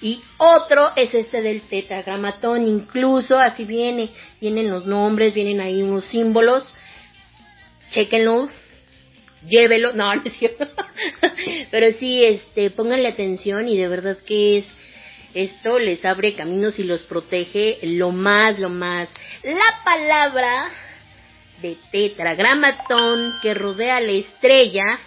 [0.02, 6.06] y otro es este del tetragramatón, incluso así viene, vienen los nombres, vienen ahí unos
[6.06, 6.74] símbolos,
[7.92, 8.50] chequenlo,
[9.48, 10.68] llévelo, no, no es cierto.
[11.72, 14.68] Pero sí, este, pónganle atención y de verdad que es,
[15.34, 19.10] esto les abre caminos y los protege lo más, lo más.
[19.44, 20.70] La palabra
[21.62, 25.00] de tetragramatón que rodea la estrella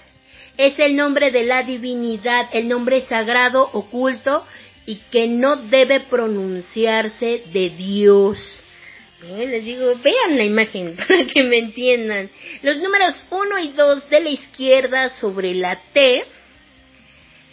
[0.56, 4.46] es el nombre de la divinidad, el nombre sagrado oculto
[4.86, 8.61] y que no debe pronunciarse de Dios.
[9.22, 12.30] Eh, les digo, vean la imagen para que me entiendan.
[12.62, 16.24] Los números 1 y 2 de la izquierda sobre la T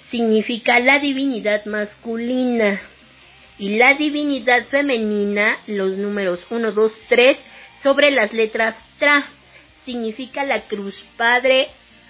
[0.09, 2.81] significa la divinidad masculina
[3.59, 7.37] y la divinidad femenina, los números 1, 2, 3
[7.83, 9.29] sobre las letras TRA
[9.85, 11.67] significa la cruz padre,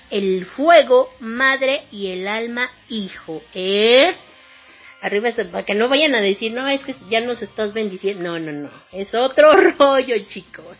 [0.09, 3.41] el fuego, madre y el alma hijo.
[3.53, 4.13] ¿Eh?
[5.01, 8.23] Arriba para que no vayan a decir, no, es que ya nos estás bendiciendo.
[8.23, 10.77] No, no, no, es otro rollo, chicos.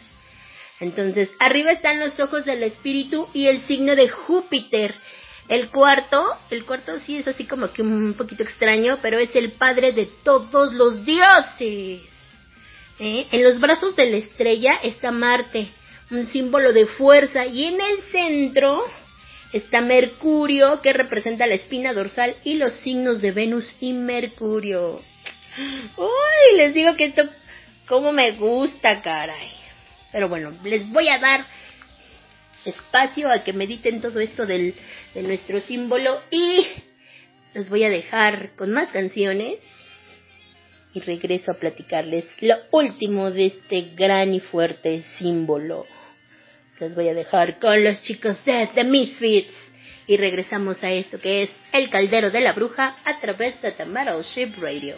[0.80, 4.96] Entonces, arriba están los ojos del espíritu y el signo de Júpiter.
[5.50, 9.54] El cuarto, el cuarto sí es así como que un poquito extraño, pero es el
[9.54, 12.02] padre de todos los dioses.
[13.00, 13.28] ¿Eh?
[13.32, 15.70] En los brazos de la estrella está Marte,
[16.12, 18.84] un símbolo de fuerza, y en el centro
[19.54, 25.02] está Mercurio, que representa la espina dorsal y los signos de Venus y Mercurio.
[25.98, 27.24] Uy, les digo que esto,
[27.88, 29.52] como me gusta, caray.
[30.12, 31.46] Pero bueno, les voy a dar
[32.66, 34.76] espacio a que mediten todo esto del,
[35.14, 36.66] de nuestro símbolo y
[37.54, 39.60] los voy a dejar con más canciones
[40.94, 45.86] y regreso a platicarles lo último de este gran y fuerte símbolo.
[46.80, 49.54] Los voy a dejar con los chicos de The Misfits.
[50.08, 53.86] Y regresamos a esto que es El Caldero de la Bruja a través de The
[53.86, 54.96] Metal Ship Radio.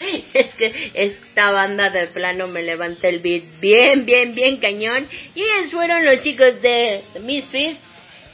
[0.32, 5.06] Es que esta banda de plano me levanta el beat bien, bien, bien cañón.
[5.34, 7.78] Y ellos fueron los chicos de Misfits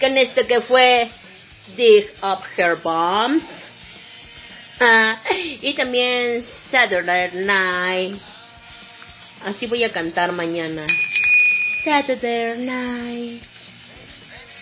[0.01, 1.11] con esto que fue
[1.77, 3.43] Dig Up Her Bombs.
[4.79, 5.23] Ah,
[5.63, 8.21] y también Saturday Night.
[9.43, 10.87] Así voy a cantar mañana.
[11.85, 13.43] Saturday Night.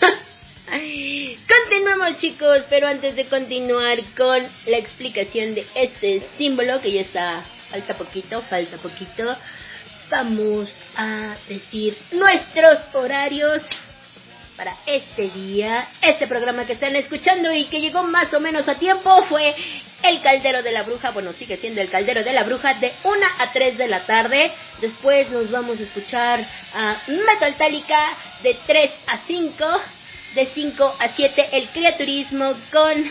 [0.68, 7.44] Continuamos chicos, pero antes de continuar con la explicación de este símbolo que ya está,
[7.70, 9.36] falta poquito, falta poquito,
[10.10, 13.62] vamos a decir nuestros horarios
[14.56, 15.88] para este día.
[16.00, 19.54] Este programa que están escuchando y que llegó más o menos a tiempo fue
[20.02, 21.10] El Caldero de la Bruja.
[21.10, 24.52] Bueno, sigue siendo El Caldero de la Bruja de 1 a 3 de la tarde.
[24.80, 29.82] Después nos vamos a escuchar a Metal Tálica de 3 a 5.
[30.34, 33.10] De 5 a 7 el criaturismo con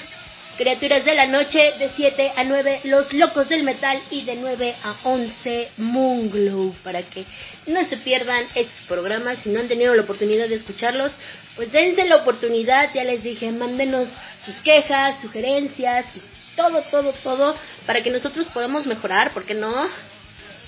[0.57, 4.75] Criaturas de la Noche de 7 a 9, Los Locos del Metal y de 9
[4.83, 6.75] a 11, Moonglow.
[6.83, 7.25] Para que
[7.65, 11.11] no se pierdan estos programas, si no han tenido la oportunidad de escucharlos,
[11.55, 14.09] pues dense la oportunidad, ya les dije, mándenos
[14.45, 16.05] sus quejas, sugerencias,
[16.55, 17.55] todo, todo, todo,
[17.87, 19.87] para que nosotros podamos mejorar, ¿por qué no?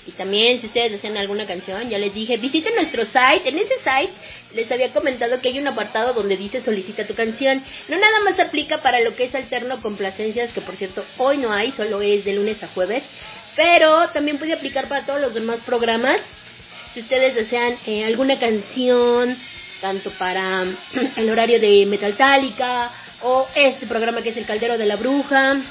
[0.06, 3.48] Y también si ustedes desean alguna canción, ya les dije, visiten nuestro site.
[3.48, 4.12] En ese site
[4.54, 7.62] les había comentado que hay un apartado donde dice solicita tu canción.
[7.88, 11.52] No nada más aplica para lo que es alterno complacencias, que por cierto hoy no
[11.52, 13.02] hay, solo es de lunes a jueves.
[13.56, 16.20] Pero también puede aplicar para todos los demás programas.
[16.94, 19.36] Si ustedes desean eh, alguna canción,
[19.80, 20.64] tanto para
[21.16, 22.92] el horario de Metaltálica
[23.22, 25.62] o este programa que es El Caldero de la Bruja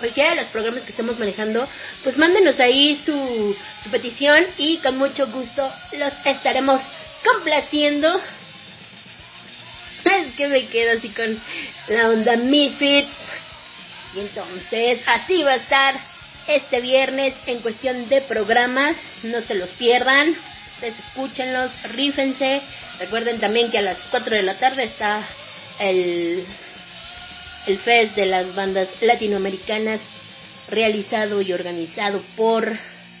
[0.00, 1.68] cualquiera de los programas que estemos manejando,
[2.02, 6.80] pues mándenos ahí su, su petición y con mucho gusto los estaremos
[7.24, 8.20] complaciendo.
[10.04, 11.38] Es que me quedo así con
[11.88, 13.12] la onda Misfits.
[14.16, 16.00] Y entonces, así va a estar
[16.48, 18.96] este viernes en cuestión de programas.
[19.22, 20.34] No se los pierdan.
[20.80, 22.62] Escúchenlos, rífense.
[22.98, 25.28] Recuerden también que a las 4 de la tarde está
[25.78, 26.46] el
[27.66, 30.00] el Fest de las bandas latinoamericanas
[30.68, 32.66] realizado y organizado por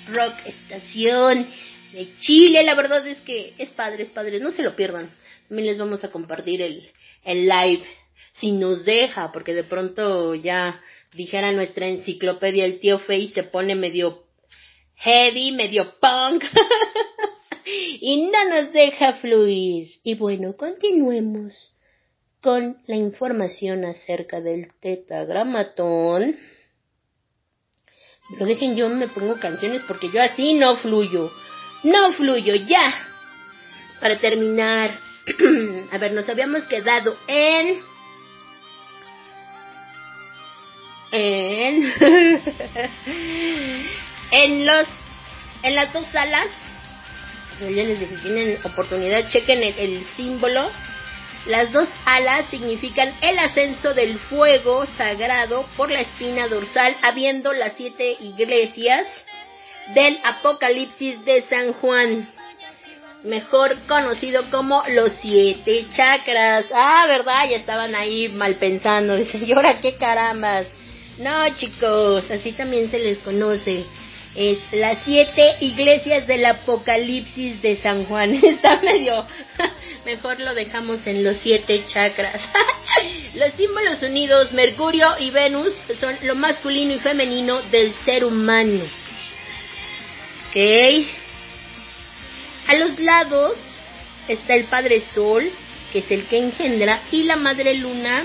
[0.08, 1.46] Rock Estación
[1.92, 2.62] de Chile.
[2.62, 5.10] La verdad es que es padre, es padre, no se lo pierdan.
[5.48, 6.90] También les vamos a compartir el,
[7.24, 7.82] el live
[8.34, 10.80] si nos deja, porque de pronto ya
[11.12, 14.24] dijera nuestra enciclopedia, el tío Face se pone medio
[14.96, 16.44] heavy, medio punk.
[18.00, 19.90] y no nos deja fluir.
[20.02, 21.72] Y bueno, continuemos
[22.42, 26.36] con la información acerca del tetragramatón.
[28.30, 31.30] Pero dejen, yo me pongo canciones porque yo así no fluyo.
[31.82, 32.94] No fluyo, ya.
[34.00, 34.90] Para terminar,
[35.92, 37.80] a ver, nos habíamos quedado en...
[41.12, 41.92] En...
[44.30, 44.86] en los...
[45.62, 46.46] En las dos salas.
[47.60, 50.70] Ya les dije, tienen oportunidad, chequen el símbolo
[51.46, 57.72] las dos alas significan el ascenso del fuego sagrado por la espina dorsal, habiendo las
[57.76, 59.06] siete iglesias
[59.94, 62.28] del Apocalipsis de San Juan,
[63.24, 66.66] mejor conocido como los siete chakras.
[66.74, 67.48] Ah, ¿verdad?
[67.50, 69.16] Ya estaban ahí mal pensando.
[69.16, 70.66] Dicen, ¿y ahora qué carambas?
[71.18, 73.84] No, chicos, así también se les conoce.
[74.34, 78.32] Es las siete iglesias del Apocalipsis de San Juan.
[78.42, 79.26] Está medio
[80.04, 82.40] Mejor lo dejamos en los siete chakras.
[83.34, 88.84] los símbolos unidos, Mercurio y Venus, son lo masculino y femenino del ser humano.
[90.48, 91.06] Ok.
[92.68, 93.58] A los lados
[94.26, 95.50] está el Padre Sol,
[95.92, 98.24] que es el que engendra, y la Madre Luna,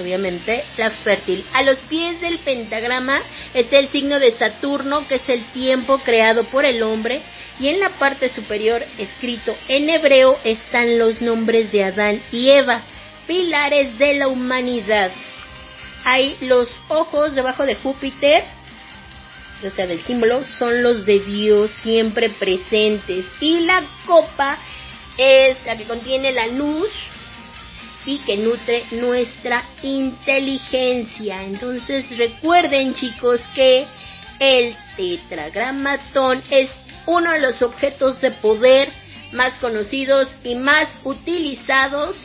[0.00, 1.44] obviamente la fértil.
[1.52, 3.22] A los pies del pentagrama
[3.54, 7.22] está el signo de Saturno, que es el tiempo creado por el hombre,
[7.58, 12.82] y en la parte superior, escrito en hebreo, están los nombres de Adán y Eva,
[13.26, 15.10] pilares de la humanidad.
[16.04, 18.44] Hay los ojos debajo de Júpiter,
[19.64, 23.24] o sea, del símbolo, son los de Dios siempre presentes.
[23.40, 24.58] Y la copa
[25.16, 26.90] es la que contiene la luz
[28.06, 31.42] y que nutre nuestra inteligencia.
[31.42, 33.86] Entonces recuerden chicos que
[34.38, 36.70] el tetragramatón es
[37.06, 38.90] uno de los objetos de poder
[39.32, 42.16] más conocidos y más utilizados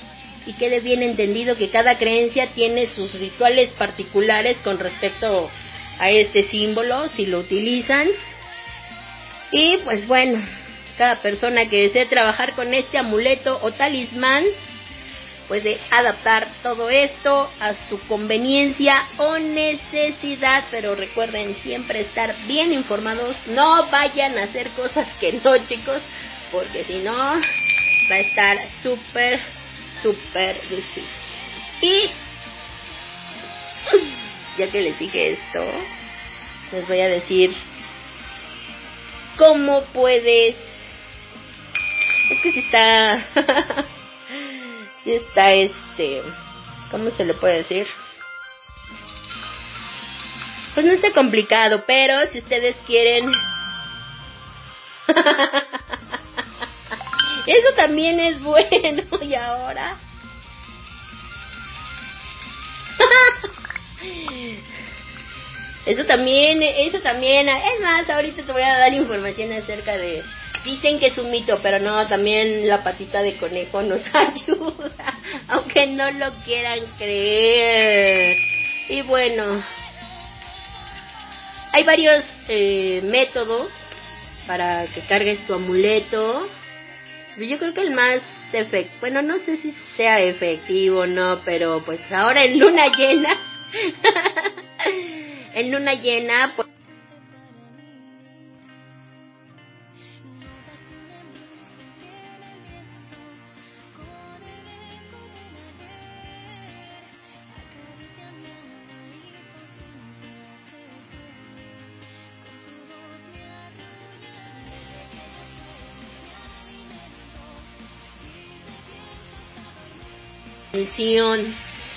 [0.45, 5.49] y quede bien entendido que cada creencia tiene sus rituales particulares con respecto
[5.99, 8.07] a este símbolo, si lo utilizan.
[9.51, 10.41] Y pues bueno,
[10.97, 14.45] cada persona que desee trabajar con este amuleto o talismán,
[15.51, 23.35] puede adaptar todo esto a su conveniencia o necesidad, pero recuerden siempre estar bien informados,
[23.47, 26.01] no vayan a hacer cosas que no chicos,
[26.53, 29.41] porque si no va a estar súper,
[30.01, 31.03] súper difícil.
[31.81, 32.11] Y
[34.57, 35.65] ya que les dije esto,
[36.71, 37.53] les voy a decir
[39.35, 40.55] cómo puedes...
[42.29, 43.27] Es que si está...
[45.03, 46.21] si está este...
[46.89, 47.87] ¿Cómo se le puede decir?
[50.73, 53.31] Pues no está complicado, pero si ustedes quieren...
[57.47, 59.03] Eso también es bueno.
[59.21, 59.97] Y ahora...
[65.85, 70.23] Eso también, eso también, es más, ahorita te voy a dar información acerca de,
[70.63, 75.87] dicen que es un mito, pero no, también la patita de conejo nos ayuda, aunque
[75.87, 78.37] no lo quieran creer.
[78.89, 79.63] Y bueno,
[81.73, 83.71] hay varios eh, métodos
[84.47, 86.47] para que cargues tu amuleto.
[87.37, 88.21] Yo creo que el más
[88.51, 93.39] efectivo, bueno, no sé si sea efectivo o no, pero pues ahora en luna llena
[95.53, 96.67] en luna llena, pues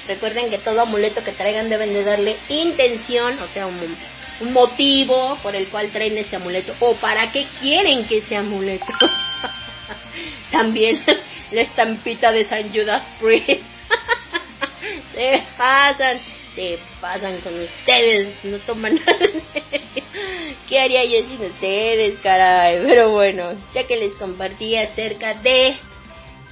[0.07, 3.97] Recuerden que todo amuleto que traigan deben de darle intención, o sea, un,
[4.53, 8.85] motivo por el cual traen ese amuleto o para qué quieren que ese amuleto.
[10.51, 11.03] También
[11.53, 13.63] la estampita de San Judas Priest.
[15.15, 16.19] se pasan,
[16.55, 19.27] se pasan con ustedes, no toman nada.
[20.69, 22.83] ¿Qué haría yo sin ustedes, caray?
[22.85, 25.77] Pero bueno, ya que les compartí acerca de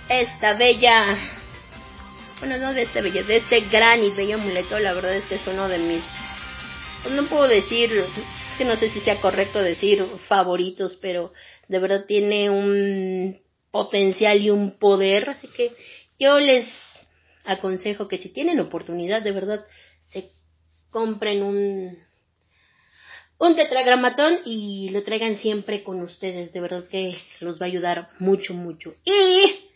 [0.08, 1.18] esta bella
[2.42, 5.36] bueno, no de este bello, de este gran y bello amuleto, la verdad es que
[5.36, 6.02] es uno de mis,
[7.04, 11.32] pues no puedo decir, es que no sé si sea correcto decir favoritos, pero
[11.68, 13.40] de verdad tiene un
[13.70, 15.70] potencial y un poder, así que
[16.18, 16.66] yo les
[17.44, 19.64] aconsejo que si tienen oportunidad, de verdad,
[20.06, 20.32] se
[20.90, 21.96] compren un,
[23.38, 28.08] un tetragramatón y lo traigan siempre con ustedes, de verdad que los va a ayudar
[28.18, 28.96] mucho, mucho.
[29.04, 29.70] Y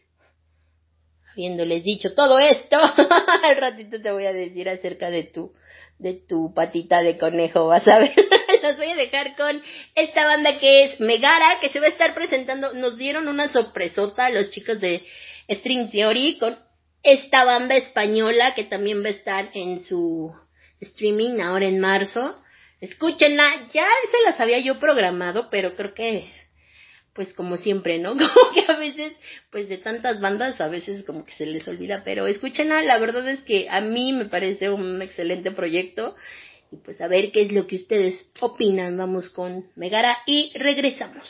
[1.36, 2.78] habiéndoles dicho todo esto,
[3.42, 5.52] al ratito te voy a decir acerca de tu,
[5.98, 8.14] de tu patita de conejo, vas a ver.
[8.62, 9.62] Los voy a dejar con
[9.94, 14.30] esta banda que es Megara, que se va a estar presentando, nos dieron una sorpresota
[14.30, 15.04] los chicos de
[15.50, 16.56] String Theory con
[17.02, 20.32] esta banda española que también va a estar en su
[20.80, 22.40] streaming ahora en marzo.
[22.80, 26.24] Escúchenla, ya se las había yo programado, pero creo que
[27.16, 28.10] pues como siempre, ¿no?
[28.16, 29.14] Como que a veces,
[29.50, 33.26] pues de tantas bandas, a veces como que se les olvida, pero escúchenla, la verdad
[33.28, 36.14] es que a mí me parece un excelente proyecto
[36.70, 38.96] y pues a ver qué es lo que ustedes opinan.
[38.96, 41.26] Vamos con Megara y regresamos.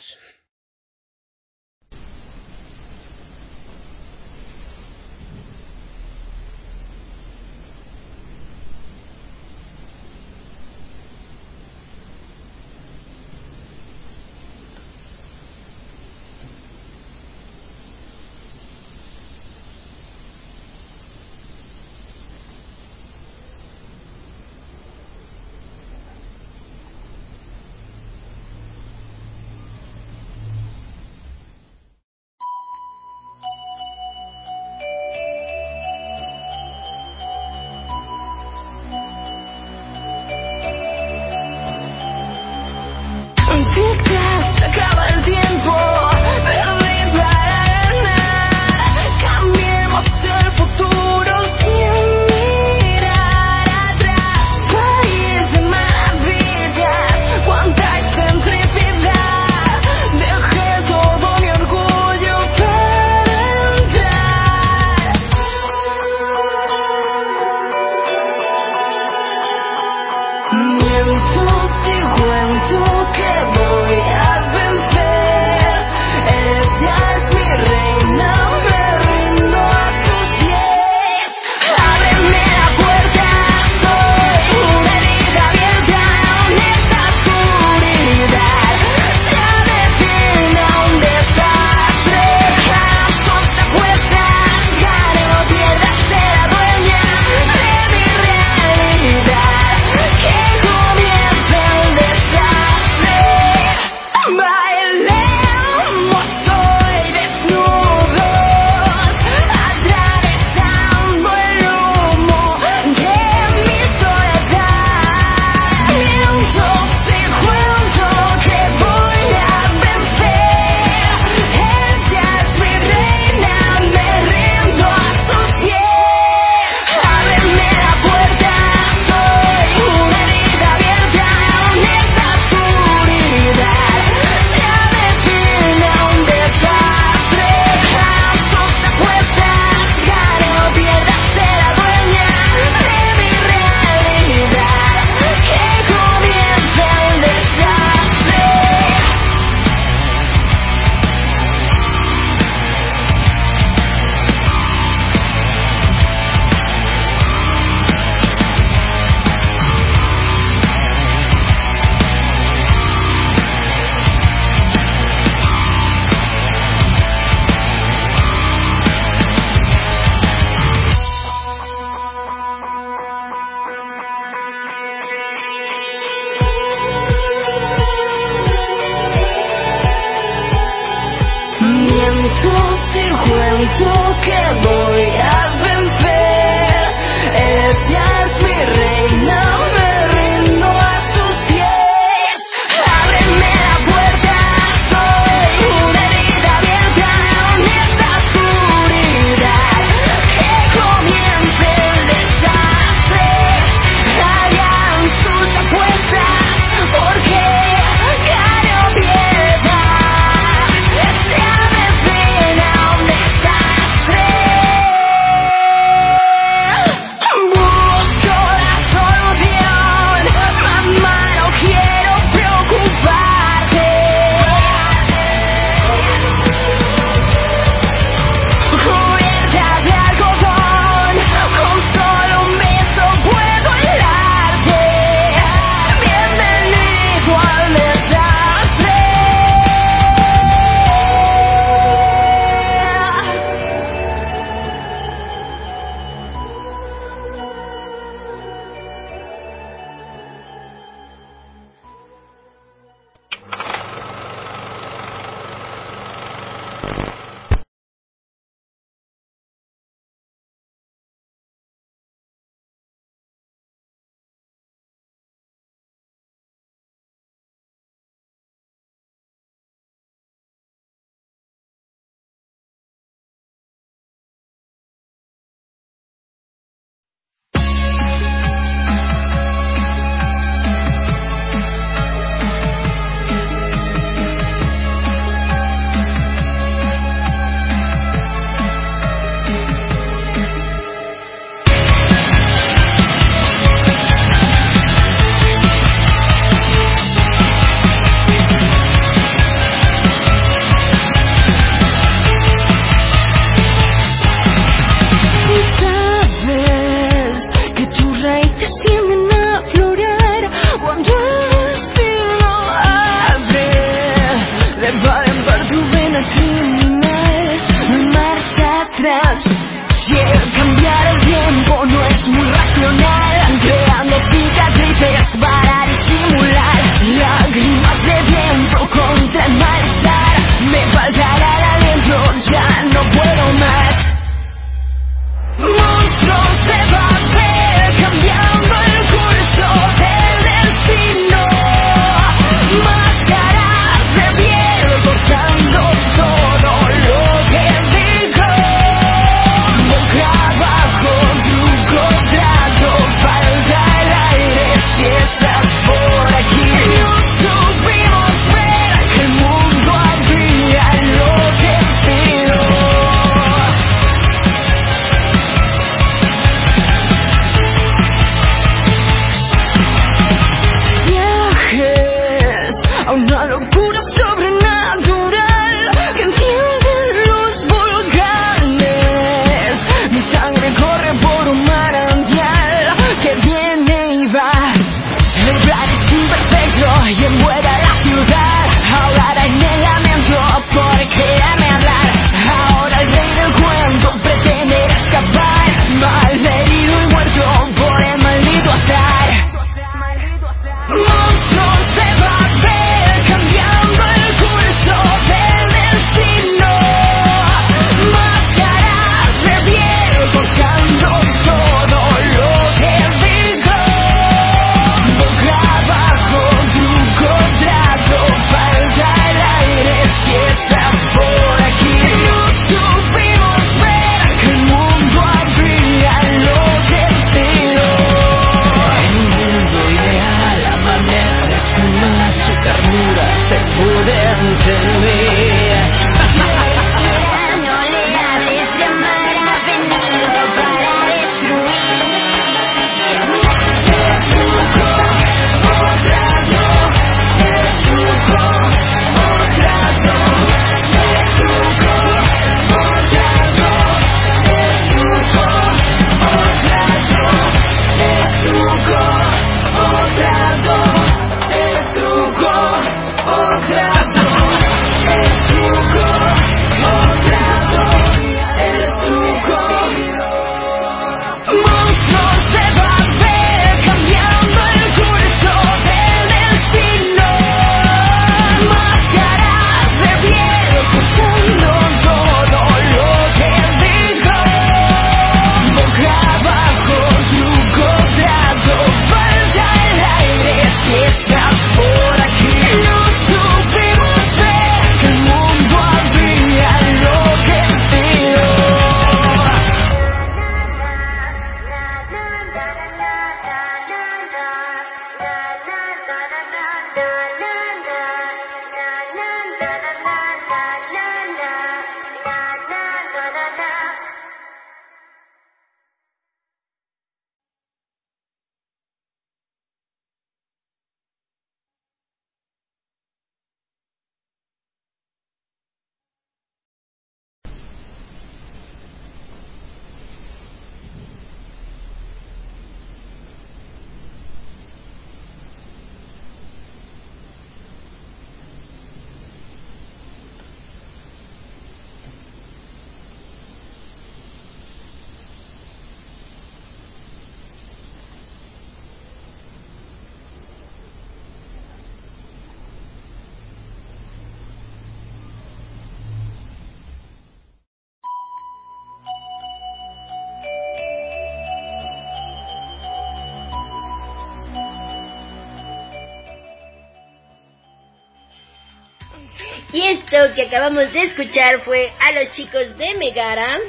[569.73, 573.59] Y esto que acabamos de escuchar fue a los chicos de Megara.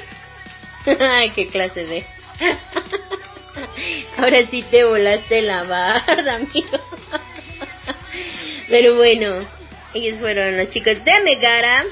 [1.01, 2.07] Ay, qué clase de.
[4.17, 6.79] Ahora sí te volaste la barra, amigo.
[8.69, 9.41] Pero bueno,
[9.93, 11.85] ellos fueron los chicos de Megara.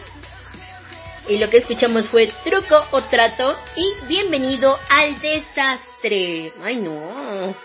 [1.28, 6.52] Y lo que escuchamos fue truco o trato y bienvenido al desastre.
[6.62, 7.56] Ay, no.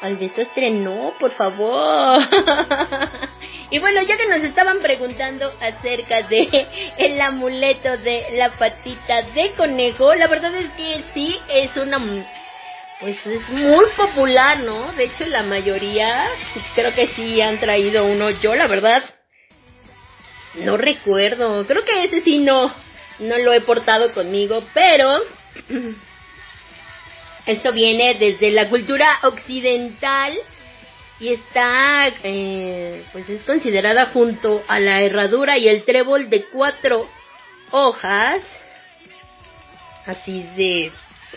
[0.00, 2.22] Al desastre no, por favor.
[3.70, 6.66] Y bueno, ya que nos estaban preguntando acerca de
[6.98, 11.98] el amuleto de la patita de conejo, la verdad es que sí es una
[13.00, 14.92] pues es muy popular, ¿no?
[14.92, 16.28] De hecho, la mayoría
[16.74, 18.28] creo que sí han traído uno.
[18.28, 19.02] Yo, la verdad,
[20.56, 21.66] no recuerdo.
[21.66, 22.70] Creo que ese sí no
[23.20, 25.18] no lo he portado conmigo, pero
[27.46, 30.38] Esto viene desde la cultura occidental
[31.20, 37.06] y está, eh, pues es considerada junto a la herradura y el trébol de cuatro
[37.70, 38.40] hojas,
[40.06, 40.90] así de,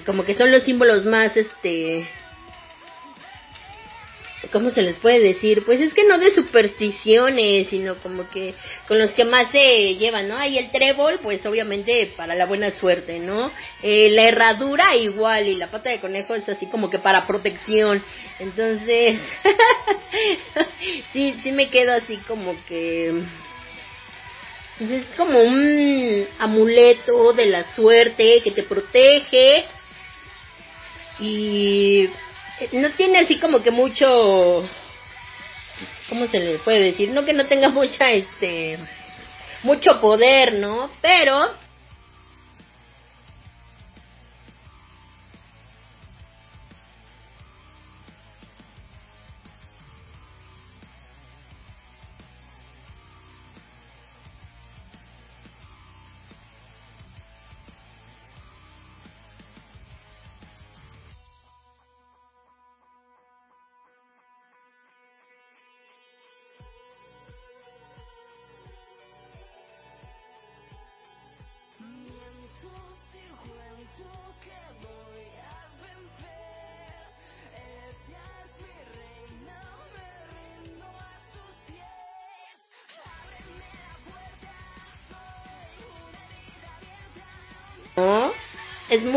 [0.06, 2.08] como que son los símbolos más, este,
[4.52, 5.64] ¿cómo se les puede decir?
[5.66, 8.54] Pues es que no de supersticiones, sino como que
[8.88, 10.38] con los que más se llevan, ¿no?
[10.38, 13.52] Hay el trébol, pues obviamente para la buena suerte, ¿no?
[13.82, 18.04] Eh, la herradura igual y la pata de conejo es así como que para protección.
[18.40, 19.20] Entonces,
[21.14, 23.24] sí, sí me quedo así como que...
[24.78, 29.66] Pues es como un amuleto de la suerte que te protege.
[31.20, 32.10] Y
[32.74, 34.68] no tiene así como que mucho
[36.10, 37.10] ¿cómo se le puede decir?
[37.10, 38.78] No que no tenga mucha este
[39.64, 40.90] mucho poder, ¿no?
[41.02, 41.52] Pero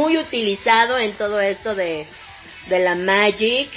[0.07, 2.07] muy utilizado en todo esto de,
[2.69, 3.69] de la Magic.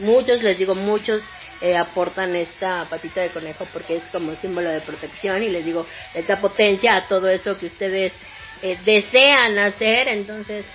[0.00, 1.22] Muchos, les digo, muchos
[1.60, 5.86] eh, aportan esta patita de conejo porque es como símbolo de protección y les digo,
[6.12, 8.12] esta potencia a todo eso que ustedes
[8.62, 10.08] eh, desean hacer.
[10.08, 10.66] Entonces,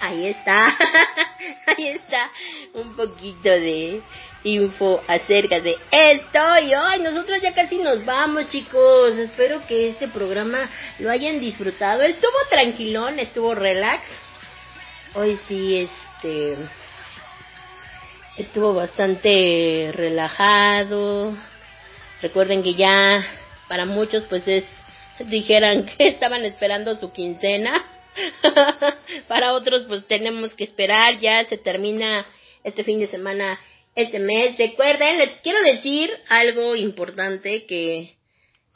[0.00, 0.76] ahí está,
[1.68, 2.28] ahí está
[2.74, 4.02] un poquito de
[4.44, 6.38] info acerca de esto.
[6.62, 9.16] Y hoy nosotros ya casi nos vamos, chicos.
[9.16, 10.68] Espero que este programa
[10.98, 12.02] lo hayan disfrutado.
[12.02, 14.04] Estuvo tranquilón, estuvo relax.
[15.14, 15.88] Hoy sí,
[16.22, 16.56] este.
[18.36, 21.34] Estuvo bastante relajado.
[22.20, 23.24] Recuerden que ya
[23.68, 24.64] para muchos pues es
[25.18, 27.84] dijeran que estaban esperando su quincena.
[29.28, 32.24] para otros pues tenemos que esperar, ya se termina
[32.64, 33.58] este fin de semana
[33.96, 34.56] este mes.
[34.56, 38.14] Recuerden, les quiero decir algo importante que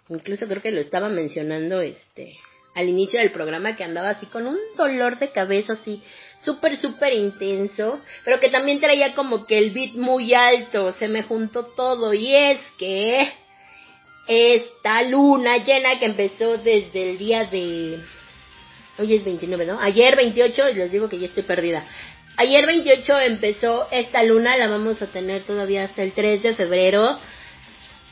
[0.09, 2.35] incluso creo que lo estaba mencionando este
[2.75, 6.03] al inicio del programa que andaba así con un dolor de cabeza así
[6.39, 11.23] súper súper intenso, pero que también traía como que el beat muy alto, se me
[11.25, 13.29] juntó todo y es que
[14.27, 17.99] esta luna llena que empezó desde el día de
[18.99, 19.81] hoy es 29, ¿no?
[19.81, 21.85] Ayer 28 y les digo que ya estoy perdida.
[22.41, 27.19] Ayer 28 empezó esta luna, la vamos a tener todavía hasta el 3 de febrero.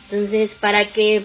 [0.04, 1.24] Entonces, para que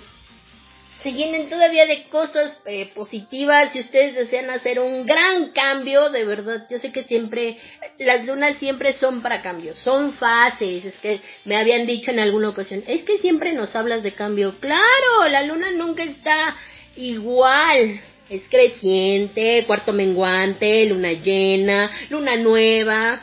[1.01, 6.23] se llenen todavía de cosas eh, positivas, si ustedes desean hacer un gran cambio, de
[6.23, 7.57] verdad, yo sé que siempre,
[7.97, 12.51] las lunas siempre son para cambios, son fases, es que me habían dicho en alguna
[12.51, 16.55] ocasión, es que siempre nos hablas de cambio, claro, la luna nunca está
[16.95, 17.99] igual,
[18.35, 23.21] es creciente, cuarto menguante, luna llena, luna nueva.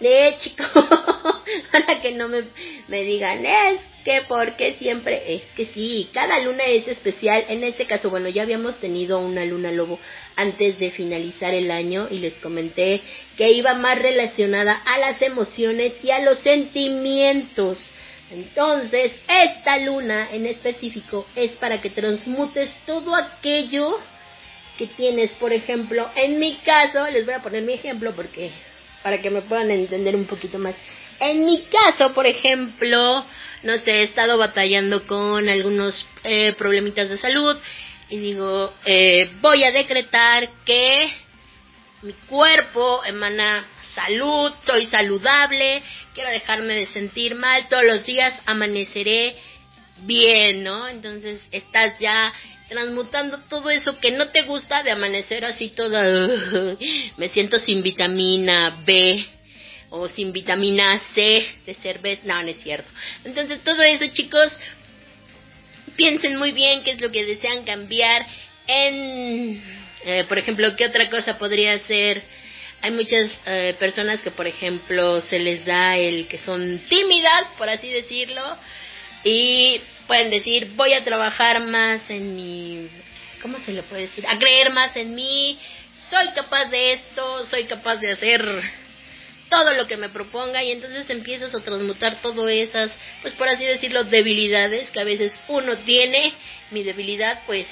[0.00, 0.64] De chico,
[1.72, 2.42] para que no me,
[2.88, 7.44] me digan, es que porque siempre, es que sí, cada luna es especial.
[7.48, 9.98] En este caso, bueno, ya habíamos tenido una luna lobo
[10.36, 13.00] antes de finalizar el año y les comenté
[13.36, 17.78] que iba más relacionada a las emociones y a los sentimientos.
[18.30, 23.98] Entonces, esta luna en específico es para que transmutes todo aquello
[24.78, 28.50] que tienes, por ejemplo, en mi caso, les voy a poner mi ejemplo porque
[29.02, 30.74] para que me puedan entender un poquito más.
[31.20, 33.24] En mi caso, por ejemplo,
[33.62, 37.56] no sé, he estado batallando con algunos eh, problemitas de salud
[38.08, 41.08] y digo, eh, voy a decretar que
[42.02, 43.64] mi cuerpo emana
[43.94, 45.82] salud, soy saludable,
[46.14, 49.36] quiero dejarme de sentir mal, todos los días amaneceré
[49.98, 50.88] bien, ¿no?
[50.88, 52.32] Entonces estás ya
[52.74, 56.02] transmutando todo eso que no te gusta de amanecer así toda,
[57.16, 59.24] me siento sin vitamina B
[59.90, 62.90] o sin vitamina C de cerveza, no, no es cierto.
[63.24, 64.52] Entonces todo eso chicos,
[65.94, 68.26] piensen muy bien qué es lo que desean cambiar
[68.66, 69.62] en,
[70.04, 72.22] eh, por ejemplo, qué otra cosa podría ser.
[72.82, 77.68] Hay muchas eh, personas que, por ejemplo, se les da el que son tímidas, por
[77.68, 78.42] así decirlo,
[79.22, 82.88] y pueden decir, voy a trabajar más en mi,
[83.42, 84.26] ¿cómo se le puede decir?
[84.26, 85.58] A creer más en mí,
[86.10, 88.62] soy capaz de esto, soy capaz de hacer
[89.48, 93.64] todo lo que me proponga y entonces empiezas a transmutar todas esas, pues por así
[93.64, 96.32] decirlo, debilidades que a veces uno tiene.
[96.70, 97.66] Mi debilidad, pues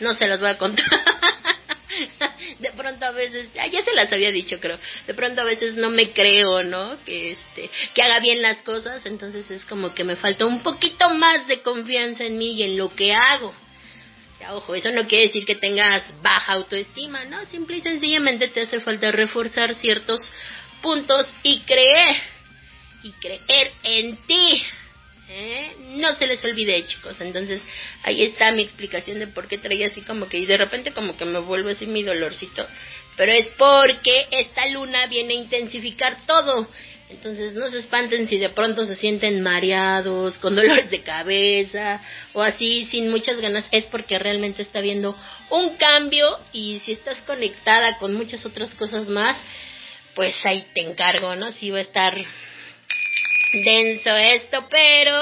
[0.00, 0.84] no se las voy a contar.
[2.58, 5.90] de pronto a veces, ya se las había dicho creo, de pronto a veces no
[5.90, 6.98] me creo, ¿no?
[7.04, 11.10] Que este, que haga bien las cosas, entonces es como que me falta un poquito
[11.10, 13.54] más de confianza en mí y en lo que hago.
[14.40, 17.44] Ya, ojo, eso no quiere decir que tengas baja autoestima, ¿no?
[17.46, 20.20] Simple y sencillamente te hace falta reforzar ciertos
[20.80, 22.16] puntos y creer,
[23.02, 24.62] y creer en ti.
[25.30, 25.74] ¿Eh?
[25.96, 27.20] No se les olvide, chicos.
[27.20, 27.60] Entonces,
[28.02, 31.16] ahí está mi explicación de por qué traía así como que, y de repente como
[31.16, 32.66] que me vuelve así mi dolorcito.
[33.16, 36.68] Pero es porque esta luna viene a intensificar todo.
[37.10, 42.00] Entonces, no se espanten si de pronto se sienten mareados, con dolores de cabeza,
[42.32, 43.66] o así, sin muchas ganas.
[43.70, 45.16] Es porque realmente está viendo
[45.50, 49.36] un cambio y si estás conectada con muchas otras cosas más,
[50.14, 51.52] pues ahí te encargo, ¿no?
[51.52, 52.16] Si va a estar
[53.52, 55.14] denso esto, pero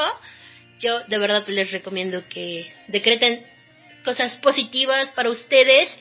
[0.80, 3.44] yo de verdad les recomiendo que decreten
[4.04, 5.94] cosas positivas para ustedes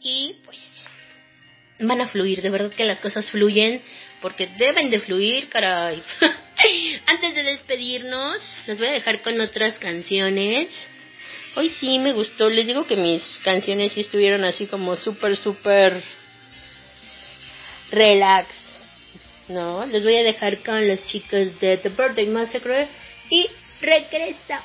[0.00, 0.58] y pues
[1.80, 3.82] van a fluir, de verdad que las cosas fluyen
[4.20, 6.02] porque deben de fluir, caray.
[7.06, 10.68] Antes de despedirnos, les voy a dejar con otras canciones.
[11.54, 16.02] Hoy sí me gustó, les digo que mis canciones sí estuvieron así como súper, súper
[17.90, 18.48] relax.
[19.48, 22.88] No, les voy a dejar con los chicos de The Birthday Massacre
[23.30, 23.46] y
[23.80, 24.62] regresa.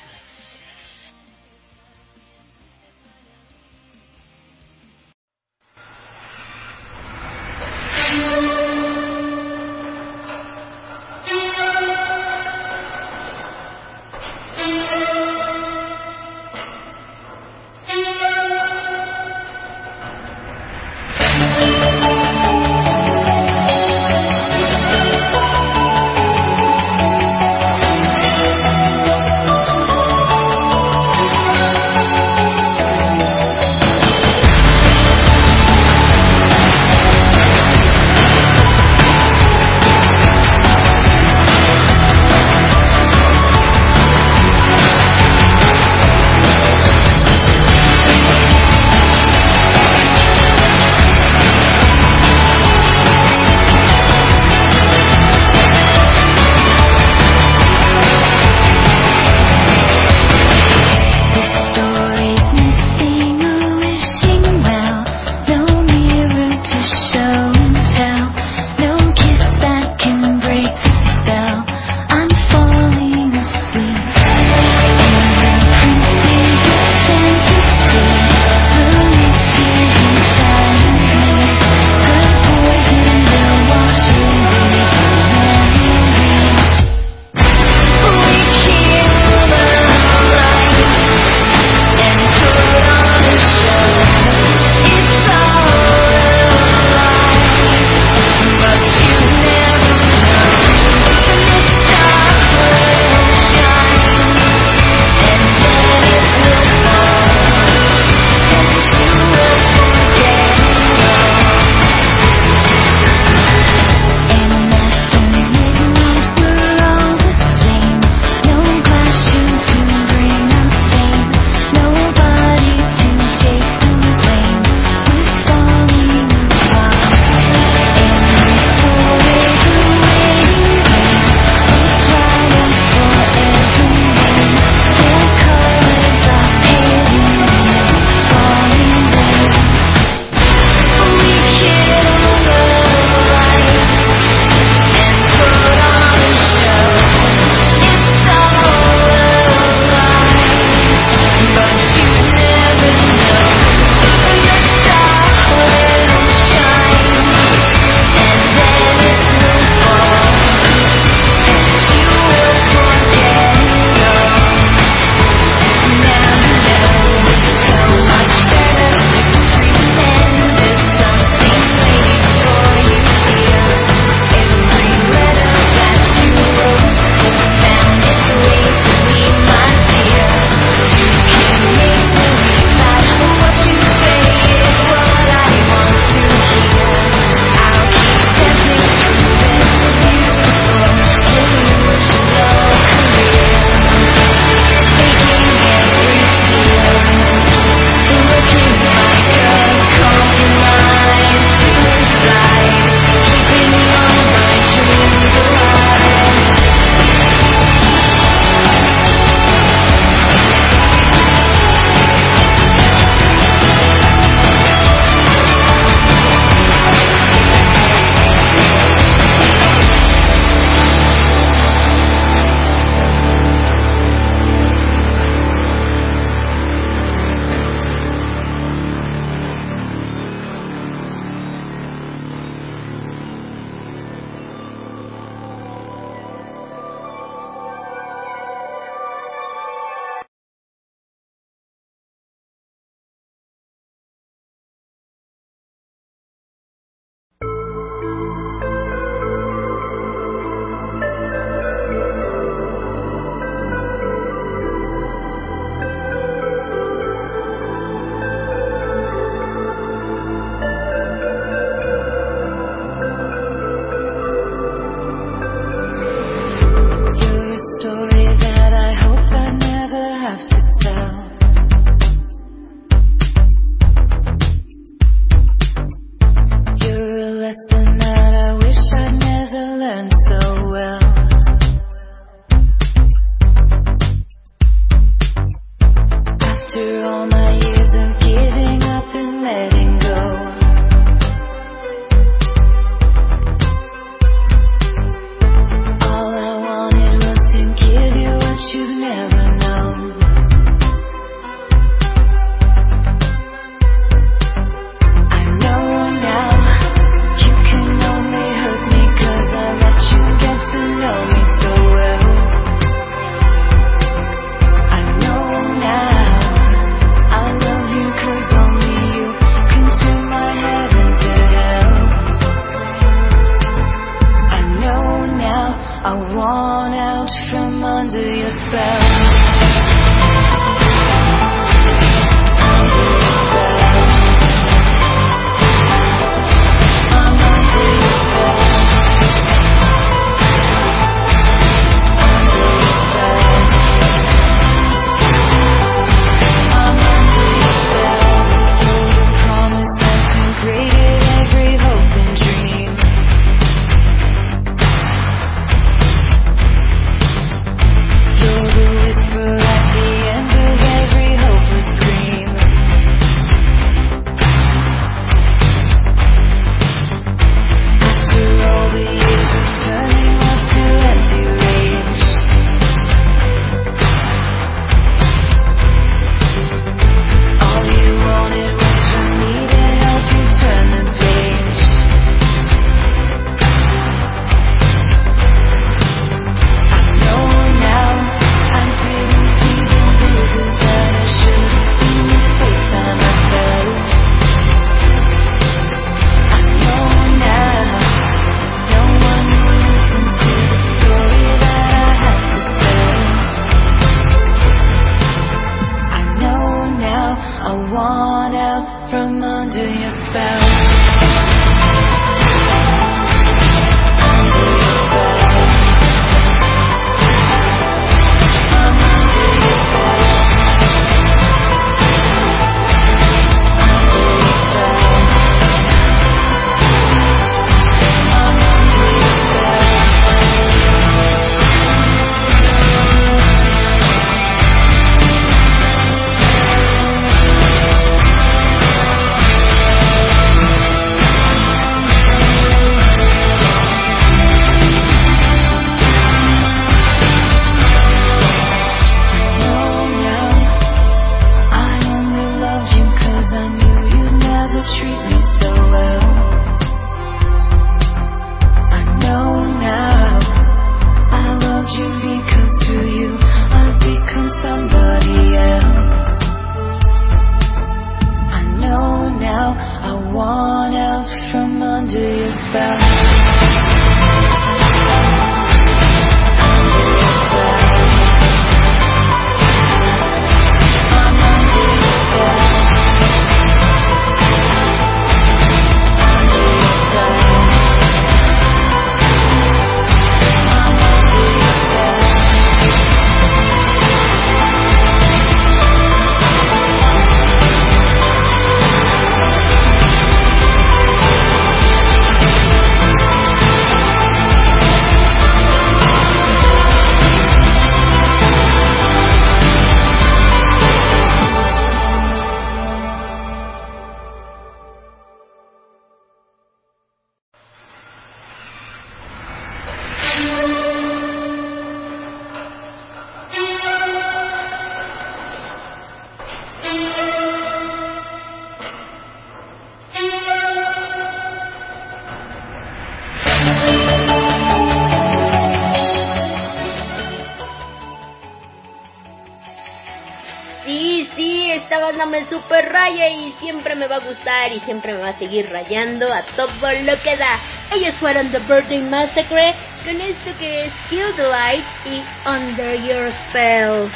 [544.04, 547.36] Me va a gustar y siempre me va a seguir rayando a todo lo que
[547.38, 547.58] da.
[547.90, 549.74] Ellos fueron The Birthday Massacre
[550.04, 554.10] con esto que es Kill the Light y Under Your Spell.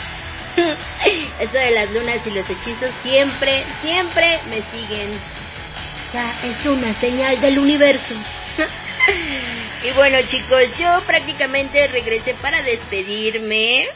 [1.40, 5.18] Eso de las lunas y los hechizos siempre, siempre me siguen.
[6.12, 8.12] Ya es una señal del universo.
[9.84, 13.88] y bueno chicos, yo prácticamente regresé para despedirme.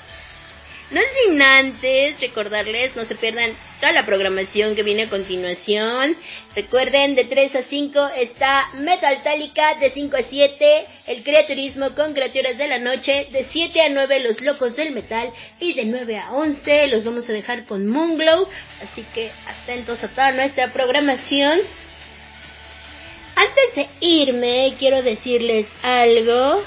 [0.90, 6.16] No sin antes recordarles, no se pierdan toda la programación que viene a continuación.
[6.54, 12.56] Recuerden, de 3 a 5 está Metaltálica, de 5 a 7 el Creaturismo con Criaturas
[12.56, 16.32] de la Noche, de 7 a 9 Los Locos del Metal y de 9 a
[16.32, 18.46] 11 los vamos a dejar con Moonglow.
[18.82, 21.58] Así que atentos a toda nuestra programación.
[23.34, 26.62] Antes de irme, quiero decirles algo.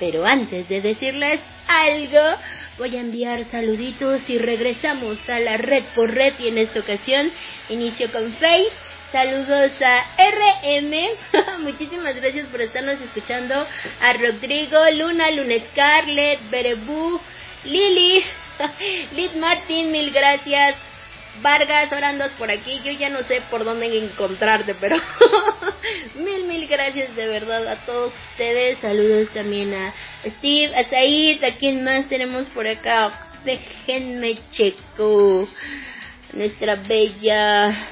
[0.00, 2.38] Pero antes de decirles algo,
[2.78, 7.30] voy a enviar saluditos y regresamos a la red por red y en esta ocasión
[7.68, 8.68] inicio con Faye.
[9.12, 11.60] Saludos a RM.
[11.60, 13.66] Muchísimas gracias por estarnos escuchando.
[14.00, 17.20] A Rodrigo, Luna, Luna Scarlett, Berebu,
[17.64, 18.24] Lili,
[19.14, 20.91] Liz Martin, mil gracias.
[21.40, 22.80] Vargas, ahora andas por aquí.
[22.84, 24.96] Yo ya no sé por dónde encontrarte, pero
[26.14, 28.78] mil, mil gracias de verdad a todos ustedes.
[28.80, 29.94] Saludos también a
[30.38, 33.30] Steve, a Said, a quien más tenemos por acá.
[33.44, 35.48] Déjenme checo.
[36.34, 37.88] Nuestra bella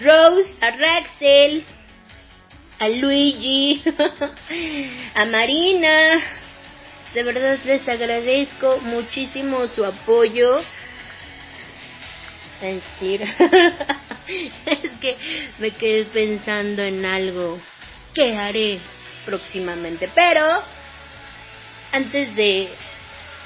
[0.00, 1.64] Rose, a Raxel,
[2.78, 3.82] a Luigi,
[5.14, 6.22] a Marina.
[7.14, 10.62] De verdad les agradezco muchísimo su apoyo.
[14.66, 15.16] Es que
[15.58, 17.60] me quedé pensando en algo
[18.14, 18.80] que haré
[19.26, 20.08] próximamente.
[20.14, 20.62] Pero
[21.92, 22.70] antes de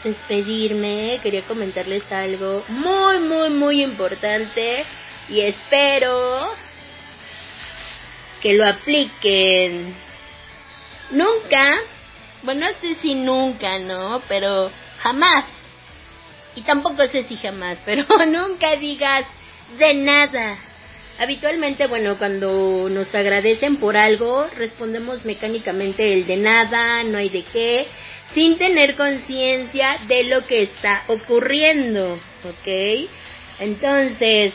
[0.04, 4.84] despedirme, quería comentarles algo muy, muy, muy importante
[5.28, 6.52] y espero
[8.40, 9.96] que lo apliquen.
[11.10, 11.74] Nunca,
[12.42, 14.22] bueno, no sé si nunca, ¿no?
[14.28, 14.70] Pero
[15.00, 15.57] jamás.
[16.54, 19.26] Y tampoco sé si jamás, pero nunca digas
[19.78, 20.58] de nada.
[21.18, 27.42] Habitualmente, bueno, cuando nos agradecen por algo, respondemos mecánicamente el de nada, no hay de
[27.42, 27.88] qué,
[28.34, 32.14] sin tener conciencia de lo que está ocurriendo,
[32.44, 33.08] ¿ok?
[33.58, 34.52] Entonces,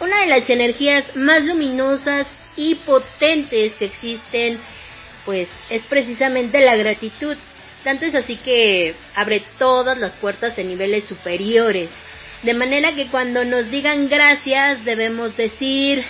[0.00, 4.60] una de las energías más luminosas y potentes que existen,
[5.24, 7.36] pues es precisamente la gratitud.
[7.84, 11.90] Tanto es así que abre todas las puertas en niveles superiores.
[12.42, 16.04] De manera que cuando nos digan gracias debemos decir,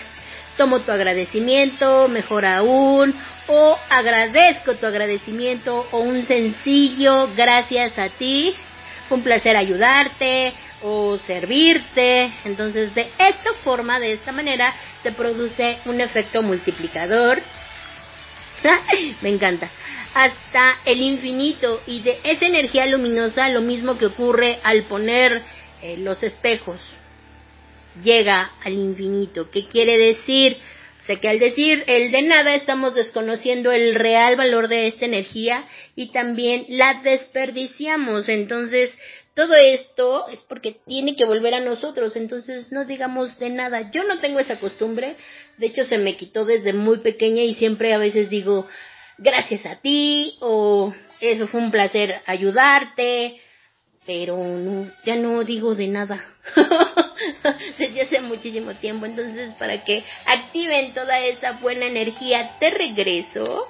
[0.57, 3.15] tomo tu agradecimiento, mejor aún,
[3.47, 8.55] o agradezco tu agradecimiento, o un sencillo gracias a ti,
[9.09, 12.31] fue un placer ayudarte, o servirte.
[12.45, 17.41] Entonces, de esta forma, de esta manera, se produce un efecto multiplicador.
[19.23, 19.71] Me encanta.
[20.15, 25.43] Hasta el infinito y de esa energía luminosa, lo mismo que ocurre al poner
[25.83, 26.81] eh, los espejos.
[28.03, 29.51] Llega al infinito.
[29.51, 30.57] ¿Qué quiere decir?
[31.09, 35.65] O que al decir el de nada estamos desconociendo el real valor de esta energía
[35.97, 38.29] y también la desperdiciamos.
[38.29, 38.91] Entonces,
[39.39, 43.89] todo esto es porque tiene que volver a nosotros, entonces no digamos de nada.
[43.93, 45.15] Yo no tengo esa costumbre,
[45.59, 48.67] de hecho se me quitó desde muy pequeña y siempre a veces digo
[49.17, 53.41] gracias a ti o eso fue un placer ayudarte,
[54.05, 56.21] pero no, ya no digo de nada.
[57.79, 63.69] Desde hace muchísimo tiempo, entonces para que activen toda esa buena energía, te regreso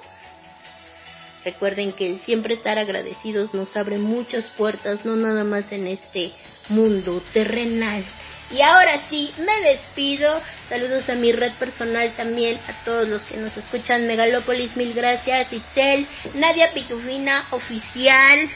[1.49, 6.31] Recuerden que siempre estar agradecidos nos abre muchas puertas, no nada más en este
[6.67, 8.05] mundo terrenal.
[8.51, 10.39] Y ahora sí, me despido.
[10.69, 14.05] Saludos a mi red personal también, a todos los que nos escuchan.
[14.05, 15.51] Megalópolis, mil gracias.
[15.51, 16.05] Itzel,
[16.35, 18.47] Nadia Pitufina, oficial.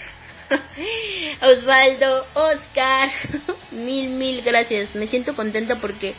[1.41, 3.11] Osvaldo, Oscar,
[3.71, 4.93] mil, mil gracias.
[4.93, 6.13] Me siento contenta porque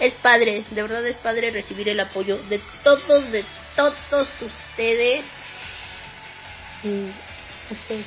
[0.00, 3.44] es padre, de verdad es padre recibir el apoyo de todos, de
[3.76, 5.24] todos ustedes
[6.82, 8.04] sé,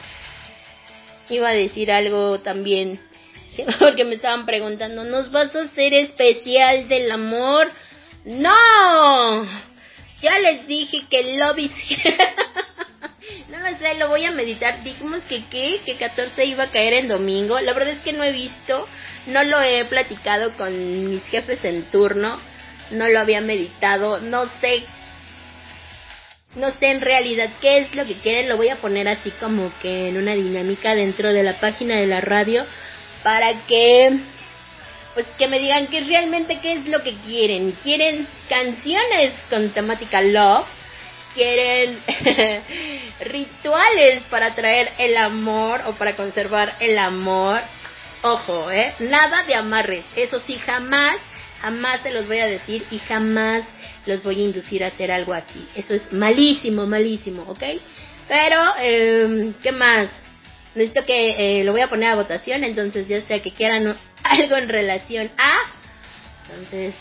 [1.29, 2.99] iba a decir algo también,
[3.79, 7.71] porque me estaban preguntando, ¿nos vas a hacer especial del amor?
[8.25, 9.45] No,
[10.21, 11.71] ya les dije que Love is
[13.49, 14.83] No lo sé, lo voy a meditar.
[14.83, 17.59] Dijimos que qué, que 14 iba a caer en domingo.
[17.59, 18.87] La verdad es que no he visto,
[19.27, 22.39] no lo he platicado con mis jefes en turno,
[22.91, 24.83] no lo había meditado, no sé
[26.55, 29.71] no sé en realidad qué es lo que quieren, lo voy a poner así como
[29.81, 32.65] que en una dinámica dentro de la página de la radio
[33.23, 34.19] para que
[35.13, 37.71] pues que me digan que realmente qué es lo que quieren.
[37.84, 40.65] Quieren canciones con temática love,
[41.34, 41.99] quieren
[43.19, 47.61] rituales para traer el amor o para conservar el amor.
[48.21, 51.17] Ojo, eh, nada de amarres, eso sí jamás,
[51.61, 53.63] jamás se los voy a decir y jamás
[54.05, 55.67] los voy a inducir a hacer algo así.
[55.76, 57.63] Eso es malísimo, malísimo, ¿ok?
[58.27, 60.09] Pero, eh, ¿qué más?
[60.76, 64.55] Necesito que eh, lo voy a poner a votación, entonces ya sea que quieran algo
[64.55, 65.57] en relación a,
[66.47, 66.95] entonces,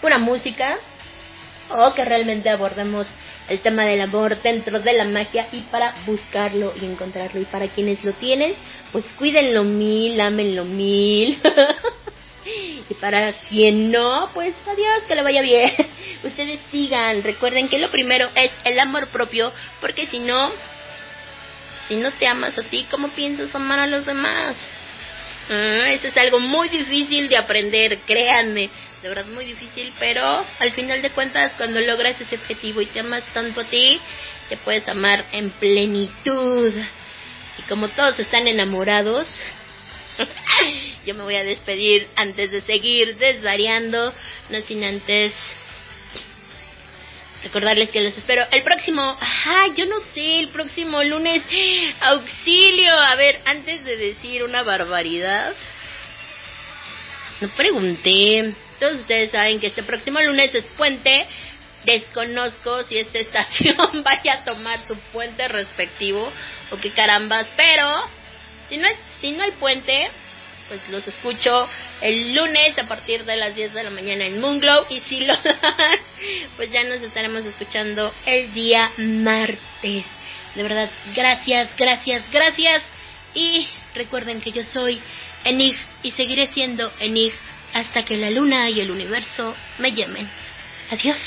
[0.00, 0.78] pura música,
[1.70, 3.06] o que realmente abordemos
[3.48, 7.40] el tema del amor dentro de la magia y para buscarlo y encontrarlo.
[7.40, 8.54] Y para quienes lo tienen,
[8.92, 11.38] pues cuídenlo mil, ámenlo mil.
[12.88, 15.72] Y para quien no, pues adiós, que le vaya bien.
[16.24, 20.52] Ustedes sigan, recuerden que lo primero es el amor propio, porque si no,
[21.88, 24.56] si no te amas a ti, ¿cómo piensas amar a los demás?
[25.48, 28.68] Ah, eso es algo muy difícil de aprender, créanme,
[29.02, 33.00] de verdad muy difícil, pero al final de cuentas cuando logras ese objetivo y te
[33.00, 34.00] amas tanto a ti,
[34.48, 36.74] te puedes amar en plenitud.
[37.58, 39.28] Y como todos están enamorados,
[41.06, 44.12] yo me voy a despedir antes de seguir desvariando,
[44.50, 45.32] no sin antes
[47.42, 51.42] recordarles que los espero el próximo, ajá, yo no sé, el próximo lunes,
[52.00, 55.54] auxilio, a ver, antes de decir una barbaridad,
[57.40, 61.26] no pregunté, todos ustedes saben que este próximo lunes es puente,
[61.84, 66.32] desconozco si esta estación vaya a tomar su puente respectivo
[66.70, 67.86] o qué carambas, pero
[68.68, 70.08] si no es, si no hay puente,
[70.68, 71.68] pues los escucho
[72.00, 75.34] el lunes a partir de las 10 de la mañana en Moonglow y si lo
[75.44, 75.98] dan,
[76.54, 80.04] pues ya nos estaremos escuchando el día martes.
[80.54, 82.84] De verdad, gracias, gracias, gracias.
[83.34, 83.66] Y
[83.96, 85.00] recuerden que yo soy
[85.42, 87.32] Enig y seguiré siendo Enig
[87.74, 90.30] hasta que la luna y el universo me llamen.
[90.92, 91.18] Adiós.